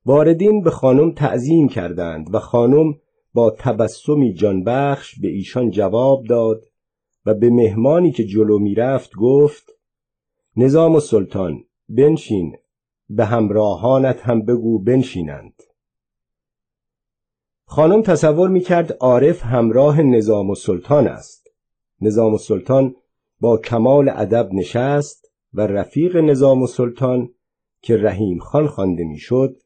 واردین 0.04 0.62
به 0.62 0.70
خانم 0.70 1.12
تعظیم 1.12 1.68
کردند 1.68 2.34
و 2.34 2.38
خانم 2.38 2.94
با 3.34 3.50
تبسمی 3.50 4.34
جانبخش 4.34 5.20
به 5.20 5.28
ایشان 5.28 5.70
جواب 5.70 6.24
داد 6.24 6.64
و 7.26 7.34
به 7.34 7.50
مهمانی 7.50 8.12
که 8.12 8.24
جلو 8.24 8.58
می‌رفت 8.58 9.16
گفت 9.16 9.70
نظام 10.56 10.94
السلطان 10.94 11.64
بنشین 11.88 12.56
به 13.08 13.24
همراهانت 13.24 14.20
هم 14.20 14.42
بگو 14.42 14.78
بنشینند. 14.78 15.62
خانم 17.64 18.02
تصور 18.02 18.48
می‌کرد 18.48 18.96
عارف 19.00 19.42
همراه 19.42 20.02
نظام 20.02 20.50
السلطان 20.50 21.08
است. 21.08 21.48
نظام 22.00 22.32
السلطان 22.32 22.94
با 23.40 23.58
کمال 23.58 24.08
ادب 24.08 24.48
نشست 24.52 25.21
و 25.54 25.60
رفیق 25.60 26.16
نظام 26.16 26.60
السلطان 26.60 27.28
که 27.82 27.96
رحیم 27.96 28.38
خان 28.38 28.66
خوانده 28.66 29.04
می‌شد 29.04 29.56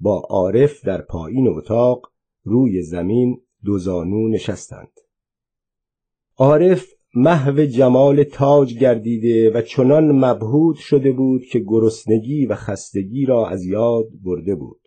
با 0.00 0.18
عارف 0.30 0.84
در 0.84 1.00
پایین 1.00 1.48
اتاق 1.48 2.12
روی 2.44 2.82
زمین 2.82 3.40
دو 3.64 3.78
زانو 3.78 4.28
نشستند. 4.28 5.00
عارف 6.36 6.86
محو 7.14 7.64
جمال 7.64 8.24
تاج 8.24 8.78
گردیده 8.78 9.50
و 9.50 9.62
چنان 9.62 10.12
مبهوت 10.24 10.76
شده 10.76 11.12
بود 11.12 11.44
که 11.44 11.58
گرسنگی 11.58 12.46
و 12.46 12.54
خستگی 12.54 13.26
را 13.26 13.48
از 13.48 13.64
یاد 13.64 14.06
برده 14.24 14.54
بود. 14.54 14.81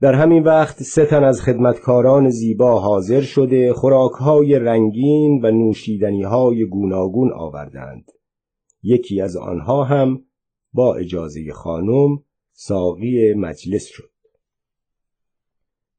در 0.00 0.14
همین 0.14 0.42
وقت 0.42 0.82
سه 0.82 1.06
تن 1.06 1.24
از 1.24 1.42
خدمتکاران 1.42 2.30
زیبا 2.30 2.80
حاضر 2.80 3.20
شده 3.20 3.72
خوراکهای 3.72 4.58
رنگین 4.58 5.40
و 5.44 5.50
نوشیدنیهای 5.50 6.64
گوناگون 6.64 7.32
آوردند. 7.32 8.12
یکی 8.82 9.20
از 9.20 9.36
آنها 9.36 9.84
هم 9.84 10.24
با 10.72 10.94
اجازه 10.94 11.52
خانم 11.52 12.18
ساقی 12.52 13.34
مجلس 13.34 13.86
شد. 13.86 14.10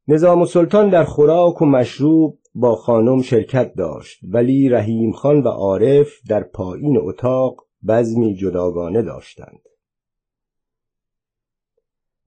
نظام 0.07 0.39
السلطان 0.39 0.89
در 0.89 1.03
خوراک 1.03 1.61
و 1.61 1.65
مشروب 1.65 2.39
با 2.55 2.75
خانم 2.75 3.21
شرکت 3.21 3.73
داشت 3.73 4.19
ولی 4.23 4.69
رحیم 4.69 5.11
خان 5.11 5.41
و 5.41 5.47
عارف 5.47 6.07
در 6.29 6.43
پایین 6.43 6.97
اتاق 6.97 7.65
بزمی 7.87 8.35
جداگانه 8.35 9.01
داشتند. 9.01 9.59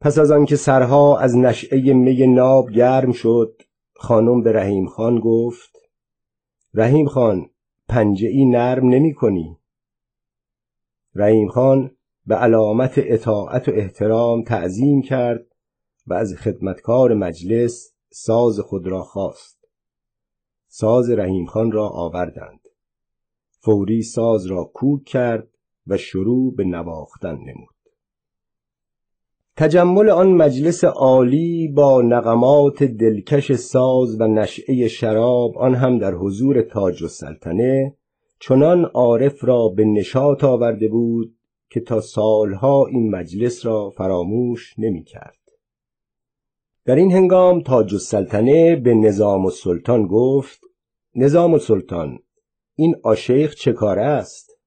پس 0.02 0.18
از 0.18 0.30
آنکه 0.30 0.56
سرها 0.56 1.18
از 1.18 1.36
نشعه 1.36 1.92
می 1.92 2.26
ناب 2.26 2.70
گرم 2.70 3.12
شد 3.12 3.62
خانم 3.94 4.42
به 4.42 4.52
رحیم 4.52 4.86
خان 4.86 5.20
گفت 5.20 5.70
رحیم 6.74 7.06
خان 7.06 7.50
پنجه 7.88 8.28
ای 8.28 8.44
نرم 8.44 8.88
نمی 8.88 9.14
کنی؟ 9.14 9.56
رحیم 11.14 11.48
خان 11.48 11.90
به 12.26 12.34
علامت 12.34 12.92
اطاعت 12.96 13.68
و 13.68 13.72
احترام 13.74 14.42
تعظیم 14.42 15.02
کرد 15.02 15.46
و 16.06 16.14
از 16.14 16.34
خدمتکار 16.34 17.14
مجلس 17.14 17.92
ساز 18.10 18.60
خود 18.60 18.86
را 18.86 19.02
خواست. 19.02 19.68
ساز 20.68 21.10
رحیم 21.10 21.46
خان 21.46 21.72
را 21.72 21.88
آوردند. 21.88 22.60
فوری 23.60 24.02
ساز 24.02 24.46
را 24.46 24.64
کوک 24.64 25.04
کرد 25.04 25.48
و 25.86 25.96
شروع 25.96 26.54
به 26.54 26.64
نواختن 26.64 27.34
نمود. 27.34 27.81
تجمل 29.56 30.10
آن 30.10 30.32
مجلس 30.32 30.84
عالی 30.84 31.68
با 31.68 32.02
نغمات 32.02 32.82
دلکش 32.82 33.52
ساز 33.52 34.20
و 34.20 34.26
نشعه 34.26 34.88
شراب 34.88 35.58
آن 35.58 35.74
هم 35.74 35.98
در 35.98 36.14
حضور 36.14 36.62
تاج 36.62 37.02
و 37.02 37.08
سلطنه 37.08 37.96
چنان 38.40 38.84
عارف 38.84 39.44
را 39.44 39.68
به 39.68 39.84
نشاط 39.84 40.44
آورده 40.44 40.88
بود 40.88 41.34
که 41.70 41.80
تا 41.80 42.00
سالها 42.00 42.86
این 42.86 43.10
مجلس 43.10 43.66
را 43.66 43.90
فراموش 43.90 44.74
نمی 44.78 45.04
کرد. 45.04 45.38
در 46.84 46.96
این 46.96 47.12
هنگام 47.12 47.60
تاج 47.60 47.94
السلطنه 47.94 48.76
به 48.76 48.94
نظام 48.94 49.44
السلطان 49.44 50.06
گفت 50.06 50.60
نظام 51.14 51.52
السلطان 51.52 52.18
این 52.74 52.96
آشیخ 53.02 53.54
چه 53.54 53.72
کار 53.72 53.98
است 53.98 54.58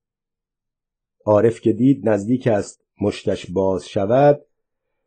عارف 1.25 1.61
که 1.61 1.73
دید 1.73 2.09
نزدیک 2.09 2.47
است 2.47 2.85
مشتش 3.01 3.51
باز 3.51 3.89
شود 3.89 4.44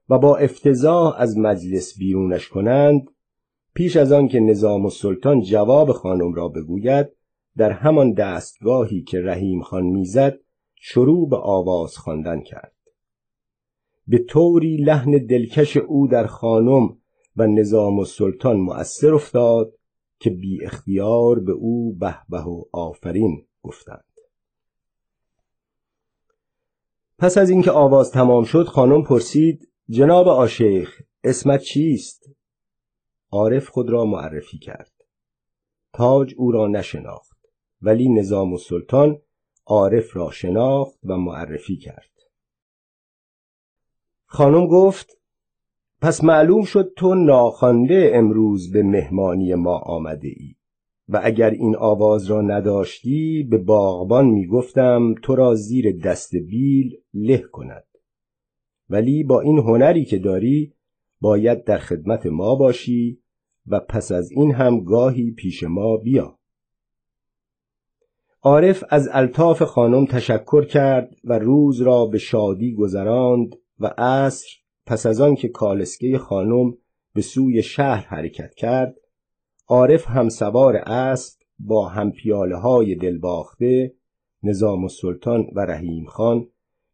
و 0.08 0.18
با 0.18 0.36
افتضاح 0.36 1.14
از 1.18 1.38
مجلس 1.38 1.98
بیرونش 1.98 2.48
کنند 2.48 3.10
پیش 3.74 3.96
از 3.96 4.12
آن 4.12 4.28
که 4.28 4.40
نظام 4.40 4.84
السلطان 4.84 5.40
جواب 5.40 5.92
خانم 5.92 6.34
را 6.34 6.48
بگوید 6.48 7.06
در 7.56 7.70
همان 7.70 8.12
دستگاهی 8.12 9.02
که 9.02 9.20
رحیم 9.20 9.62
خان 9.62 9.84
می‌زد 9.84 10.38
شروع 10.74 11.28
به 11.28 11.36
آواز 11.36 11.96
خواندن 11.96 12.40
کرد. 12.40 12.72
به 14.06 14.18
طوری 14.18 14.76
لحن 14.76 15.26
دلکش 15.26 15.76
او 15.76 16.08
در 16.08 16.26
خانم 16.26 16.96
و 17.36 17.46
نظام 17.46 17.98
السلطان 17.98 18.56
مؤثر 18.56 19.14
افتاد 19.14 19.72
که 20.20 20.30
بی 20.30 20.64
اختیار 20.64 21.38
به 21.38 21.52
او 21.52 21.94
به 21.94 22.14
به 22.28 22.42
و 22.44 22.64
آفرین 22.72 23.46
گفتند. 23.62 24.04
پس 27.18 27.38
از 27.38 27.50
اینکه 27.50 27.70
آواز 27.70 28.10
تمام 28.10 28.44
شد 28.44 28.64
خانم 28.66 29.02
پرسید 29.02 29.68
جناب 29.90 30.28
آشیخ 30.28 31.02
اسمت 31.24 31.60
چیست؟ 31.60 32.30
عارف 33.30 33.68
خود 33.68 33.90
را 33.90 34.04
معرفی 34.04 34.58
کرد. 34.58 34.92
تاج 35.92 36.34
او 36.36 36.52
را 36.52 36.66
نشناخت 36.66 37.38
ولی 37.82 38.08
نظام 38.08 38.52
السلطان 38.52 39.18
عارف 39.66 40.16
را 40.16 40.30
شناخت 40.30 40.98
و 41.04 41.16
معرفی 41.16 41.76
کرد. 41.76 42.10
خانم 44.26 44.66
گفت 44.66 45.20
پس 46.00 46.24
معلوم 46.24 46.64
شد 46.64 46.92
تو 46.96 47.14
ناخوانده 47.14 48.10
امروز 48.14 48.72
به 48.72 48.82
مهمانی 48.82 49.54
ما 49.54 49.78
آمده 49.78 50.28
ای 50.28 50.54
و 51.08 51.20
اگر 51.24 51.50
این 51.50 51.76
آواز 51.76 52.26
را 52.26 52.42
نداشتی 52.42 53.42
به 53.50 53.58
باغبان 53.58 54.26
می‌گفتم 54.26 55.14
تو 55.22 55.34
را 55.34 55.54
زیر 55.54 56.00
دست 56.00 56.36
بیل 56.36 56.96
له 57.14 57.38
کند. 57.38 57.87
ولی 58.90 59.24
با 59.24 59.40
این 59.40 59.58
هنری 59.58 60.04
که 60.04 60.18
داری 60.18 60.74
باید 61.20 61.64
در 61.64 61.78
خدمت 61.78 62.26
ما 62.26 62.54
باشی 62.54 63.20
و 63.66 63.80
پس 63.80 64.12
از 64.12 64.30
این 64.30 64.54
هم 64.54 64.84
گاهی 64.84 65.30
پیش 65.30 65.62
ما 65.62 65.96
بیا. 65.96 66.38
عارف 68.42 68.84
از 68.88 69.08
الطاف 69.12 69.62
خانم 69.62 70.06
تشکر 70.06 70.64
کرد 70.64 71.16
و 71.24 71.38
روز 71.38 71.80
را 71.80 72.06
به 72.06 72.18
شادی 72.18 72.74
گذراند 72.74 73.56
و 73.80 73.86
عصر 73.98 74.48
پس 74.86 75.06
از 75.06 75.20
آن 75.20 75.34
که 75.34 75.48
کالسکه 75.48 76.18
خانم 76.18 76.74
به 77.14 77.22
سوی 77.22 77.62
شهر 77.62 78.06
حرکت 78.06 78.54
کرد 78.54 78.96
عارف 79.68 80.06
همسوار 80.06 80.76
اسب 80.76 81.38
با 81.58 81.88
همپیاله 81.88 82.56
های 82.56 82.94
دلباخته 82.94 83.94
نظام 84.42 84.82
السلطان 84.82 85.46
و 85.52 85.60
رحیم 85.60 86.04
خان 86.04 86.46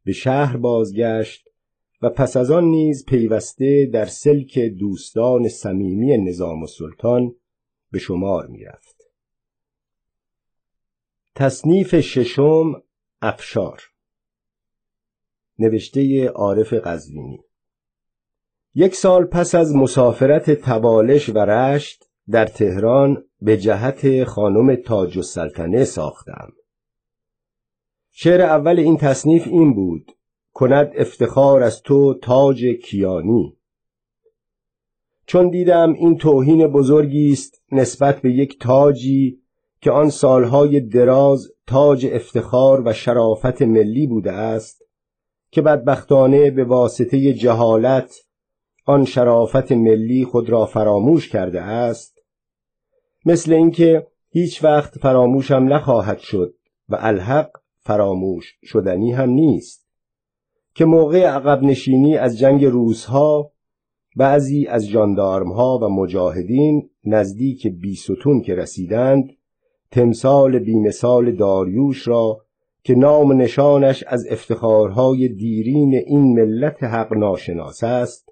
به 0.05 0.13
شهر 0.13 0.57
بازگشت 0.57 1.44
و 2.05 2.11
پس 2.11 2.37
از 2.37 2.51
آن 2.51 2.65
نیز 2.65 3.05
پیوسته 3.05 3.87
در 3.93 4.05
سلک 4.05 4.59
دوستان 4.59 5.49
صمیمی 5.49 6.19
نظام 6.19 6.61
السلطان 6.61 7.35
به 7.91 7.99
شمار 7.99 8.47
می‌رفت. 8.47 8.97
تصنیف 11.35 12.01
ششم 12.01 12.83
افشار. 13.23 13.83
نوشته 15.59 16.29
عارف 16.29 16.73
قزوینی 16.73 17.45
یک 18.75 18.95
سال 18.95 19.25
پس 19.25 19.55
از 19.55 19.77
مسافرت 19.77 20.51
توالش 20.51 21.29
و 21.29 21.39
رشت 21.39 22.11
در 22.31 22.47
تهران 22.47 23.25
به 23.41 23.57
جهت 23.57 24.25
خانم 24.25 24.77
تاج 24.77 25.19
السلطنه 25.19 25.85
ساختم. 25.85 26.53
شعر 28.11 28.41
اول 28.41 28.79
این 28.79 28.97
تصنیف 28.97 29.47
این 29.47 29.75
بود 29.75 30.14
کند 30.55 30.93
افتخار 30.97 31.63
از 31.63 31.83
تو 31.83 32.15
تاج 32.15 32.65
کیانی. 32.65 33.57
چون 35.27 35.51
دیدم 35.51 35.93
این 35.93 36.17
توهین 36.17 36.67
بزرگی 36.67 37.33
است 37.33 37.63
نسبت 37.73 38.21
به 38.21 38.33
یک 38.33 38.59
تاجی 38.61 39.39
که 39.81 39.91
آن 39.91 40.11
سالهای 40.11 40.81
دراز 40.81 41.49
تاج 41.67 42.07
افتخار 42.13 42.83
و 42.85 42.93
شرافت 42.93 43.63
ملی 43.63 44.07
بوده 44.07 44.33
است 44.33 44.83
که 45.51 45.63
بدبختانه 45.63 46.51
به 46.51 46.65
واسطه 46.65 47.33
جهالت 47.33 48.15
آن 48.85 49.05
شرافت 49.05 49.73
ملی 49.73 50.25
خود 50.25 50.51
را 50.51 50.67
فراموش 50.67 51.29
کرده 51.29 51.63
است. 51.63 52.19
مثل 53.27 53.53
اینکه 53.53 54.07
هیچ 54.29 54.65
وقت 54.65 54.99
فراموشم 54.99 55.67
نخواهد 55.69 56.19
شد 56.19 56.55
و 56.89 56.97
الحق 57.01 57.51
فراموش 57.81 58.59
شدنی 58.65 59.13
هم 59.13 59.31
نیست. 59.31 59.84
که 60.75 60.85
موقع 60.85 61.27
عقب 61.27 61.63
نشینی 61.63 62.17
از 62.17 62.39
جنگ 62.39 62.65
روزها 62.65 63.53
بعضی 64.17 64.67
از 64.67 64.89
جاندارمها 64.89 65.79
و 65.83 65.89
مجاهدین 65.89 66.91
نزدیک 67.05 67.67
بیستون 67.67 68.41
که 68.41 68.55
رسیدند 68.55 69.31
تمثال 69.91 70.59
بیمثال 70.59 71.33
داریوش 71.33 72.09
را 72.09 72.41
که 72.83 72.95
نام 72.95 73.33
نشانش 73.33 74.05
از 74.07 74.27
افتخارهای 74.31 75.29
دیرین 75.29 75.95
این 75.95 76.35
ملت 76.35 76.83
حق 76.83 77.13
ناشناس 77.13 77.85
است 77.85 78.29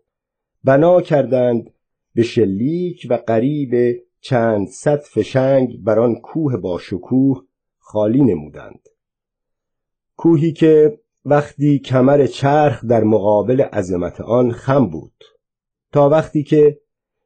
بنا 0.64 1.00
کردند 1.00 1.70
به 2.14 2.22
شلیک 2.22 3.06
و 3.10 3.14
قریب 3.26 4.02
چند 4.20 4.68
صد 4.68 5.00
فشنگ 5.00 5.82
بر 5.82 5.98
آن 5.98 6.14
کوه 6.14 6.56
با 6.56 6.78
شکوه 6.78 7.42
خالی 7.78 8.22
نمودند. 8.22 8.88
کوهی 10.16 10.52
که 10.52 10.98
وقتی 11.24 11.78
کمر 11.78 12.26
چرخ 12.26 12.84
در 12.84 13.04
مقابل 13.04 13.60
عظمت 13.60 14.20
آن 14.20 14.52
خم 14.52 14.86
بود. 14.86 15.24
تا 15.92 16.08
وقتی 16.08 16.42
که 16.42 16.78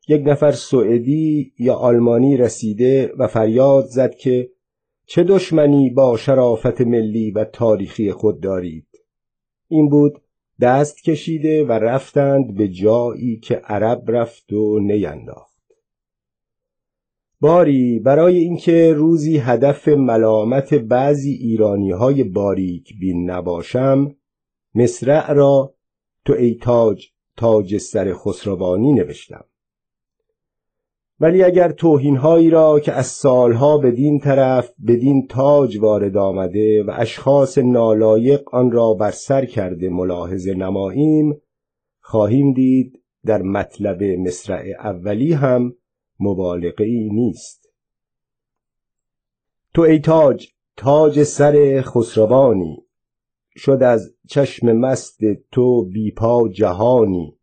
یک 0.09 0.23
نفر 0.27 0.53
سوئدی 0.53 1.53
یا 1.59 1.75
آلمانی 1.75 2.37
رسیده 2.37 3.13
و 3.19 3.27
فریاد 3.27 3.85
زد 3.85 4.15
که 4.15 4.51
چه 5.07 5.25
دشمنی 5.25 5.91
با 5.91 6.17
شرافت 6.17 6.81
ملی 6.81 7.31
و 7.31 7.45
تاریخی 7.45 8.13
خود 8.13 8.41
دارید. 8.41 8.87
این 9.69 9.89
بود 9.89 10.23
دست 10.61 11.03
کشیده 11.03 11.65
و 11.65 11.73
رفتند 11.73 12.55
به 12.55 12.69
جایی 12.69 13.37
که 13.37 13.55
عرب 13.55 14.03
رفت 14.11 14.53
و 14.53 14.79
نینداخت. 14.79 15.46
باری 17.41 17.99
برای 17.99 18.39
اینکه 18.39 18.93
روزی 18.93 19.39
هدف 19.39 19.89
ملامت 19.89 20.75
بعضی 20.75 21.33
ایرانی 21.33 21.91
های 21.91 22.25
باریک 22.25 22.99
بین 23.01 23.31
نباشم 23.31 24.17
مصرع 24.75 25.33
را 25.33 25.75
تو 26.25 26.33
ای 26.33 26.55
تاج 26.55 27.07
تاج 27.37 27.77
سر 27.77 28.15
خسروانی 28.15 28.93
نوشتم. 28.93 29.45
ولی 31.21 31.43
اگر 31.43 31.73
توهینهایی 31.73 32.51
را 32.51 32.81
که 32.81 32.93
از 32.93 33.07
سالها 33.07 33.79
بدین 33.79 34.21
طرف 34.21 34.73
بدین 34.87 35.27
تاج 35.27 35.79
وارد 35.79 36.17
آمده 36.17 36.83
و 36.83 36.93
اشخاص 36.97 37.59
نالایق 37.59 38.55
آن 38.55 38.71
را 38.71 38.95
بر 38.95 39.11
سر 39.11 39.45
کرده 39.45 39.89
ملاحظه 39.89 40.55
نماییم 40.55 41.41
خواهیم 42.01 42.53
دید 42.53 43.03
در 43.27 43.43
مطلب 43.43 44.03
مصرع 44.03 44.65
اولی 44.79 45.33
هم 45.33 45.75
مبالغه 46.21 46.85
ای 46.85 47.09
نیست. 47.11 47.69
تو 49.75 49.83
ای 49.83 49.99
تاج 49.99 50.49
تاج 50.77 51.23
سر 51.23 51.83
خسروانی 51.83 52.87
شد 53.57 53.83
از 53.83 54.15
چشم 54.29 54.73
مست 54.73 55.21
تو 55.53 55.85
بیپا 55.85 56.49
جهانی. 56.49 57.37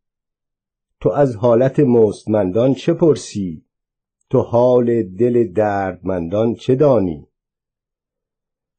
تو 0.99 1.09
از 1.09 1.35
حالت 1.35 1.79
مستمندان 1.79 2.73
چه 2.73 2.93
پرسی؟ 2.93 3.65
تو 4.29 4.39
حال 4.39 5.03
دل 5.03 5.47
دردمندان 5.47 6.55
چه 6.55 6.75
دانی؟ 6.75 7.27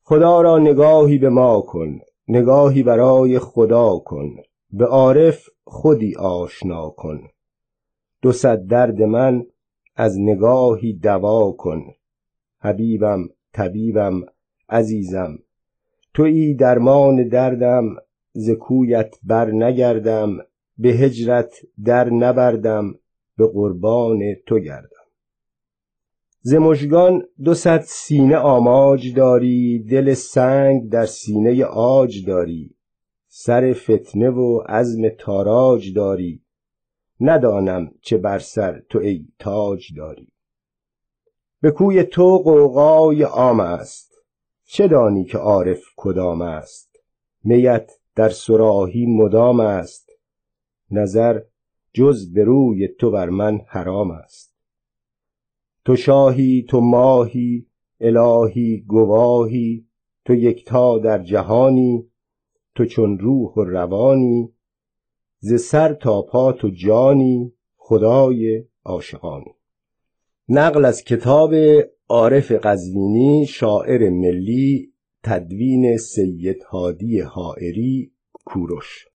خدا 0.03 0.41
را 0.41 0.59
نگاهی 0.59 1.19
به 1.19 1.29
ما 1.29 1.61
کن 1.61 1.99
نگاهی 2.29 2.83
برای 2.83 3.39
خدا 3.39 3.99
کن 3.99 4.37
به 4.71 4.87
عارف 4.87 5.49
خودی 5.65 6.17
آشنا 6.17 6.91
کن. 6.91 7.29
دو 8.23 8.33
صد 8.33 8.67
درد 8.67 9.03
من 9.03 9.47
از 9.97 10.21
نگاهی 10.21 10.93
دوا 10.93 11.53
کن. 11.53 11.83
حبیبم 12.59 13.29
طبیبم 13.53 14.21
عزیزم 14.69 15.39
تویی 16.15 16.55
درمان 16.55 17.29
دردم 17.29 17.85
ز 18.33 18.51
کویت 18.51 19.15
بر 19.23 19.51
نگردم 19.51 20.37
به 20.79 20.89
هجرت 20.89 21.55
در 21.85 22.11
نبردم 22.11 22.95
به 23.37 23.47
قربان 23.47 24.21
تو 24.47 24.59
گردم. 24.59 24.89
ز 26.41 26.55
مژگان 26.55 27.23
دو 27.45 27.55
صد 27.55 27.81
سینه 27.87 28.37
آماج 28.37 29.15
داری 29.15 29.79
دل 29.79 30.15
سنگ 30.15 30.91
در 30.91 31.07
سینه 31.07 31.65
آج 31.65 32.27
داری 32.27 32.75
سر 33.29 33.73
فتنه 33.73 34.31
و 34.31 34.61
عزم 34.69 35.09
تاراج 35.19 35.95
داری 35.95 36.44
ندانم 37.21 37.91
چه 38.01 38.19
بر 38.19 38.39
سر 38.39 38.83
تو 38.89 38.99
ای 38.99 39.27
تاج 39.39 39.97
داری. 39.97 40.33
به 41.61 41.71
کوی 41.71 42.03
تو 42.03 42.39
قوقای 42.39 43.23
عام 43.23 43.61
است. 43.61 44.15
چه 44.65 44.89
دانی 44.89 45.25
که 45.25 45.39
عارف 45.39 45.83
کدام 45.97 46.43
است؟ 46.43 46.97
میت 47.45 47.91
در 48.15 48.29
سراحی 48.29 49.07
مدام 49.07 49.61
است. 49.61 50.11
نظر 50.91 51.41
جز 51.93 52.33
به 52.33 52.45
روی 52.45 52.89
تو 52.89 53.11
بر 53.11 53.29
من 53.29 53.61
حرام 53.67 54.11
است. 54.11 54.55
تو 55.85 55.97
شاهی 55.97 56.67
تو 56.69 56.81
ماهی 56.81 57.67
الهی 58.01 58.85
گواهی 58.87 59.87
تو 60.25 60.35
یکتا 60.35 60.99
در 60.99 61.19
جهانی 61.19 62.11
تو 62.75 62.85
چون 62.85 63.19
روح 63.19 63.55
و 63.55 63.65
روانی 63.65 64.54
ز 65.47 65.61
سر 65.61 65.95
تا 65.95 66.23
پا 66.23 66.53
تو 66.53 66.69
جانی 66.69 67.53
خدای 67.77 68.65
عاشقانی. 68.85 69.55
نقل 70.49 70.85
از 70.85 71.05
کتاب 71.05 71.55
عارف 72.09 72.53
قزوینی 72.53 73.47
شاعر 73.47 74.11
ملی 74.11 74.93
تدوین 75.23 75.97
سید 75.97 76.63
هادی 76.63 77.21
حائری 77.21 78.13
کوروش. 78.45 79.07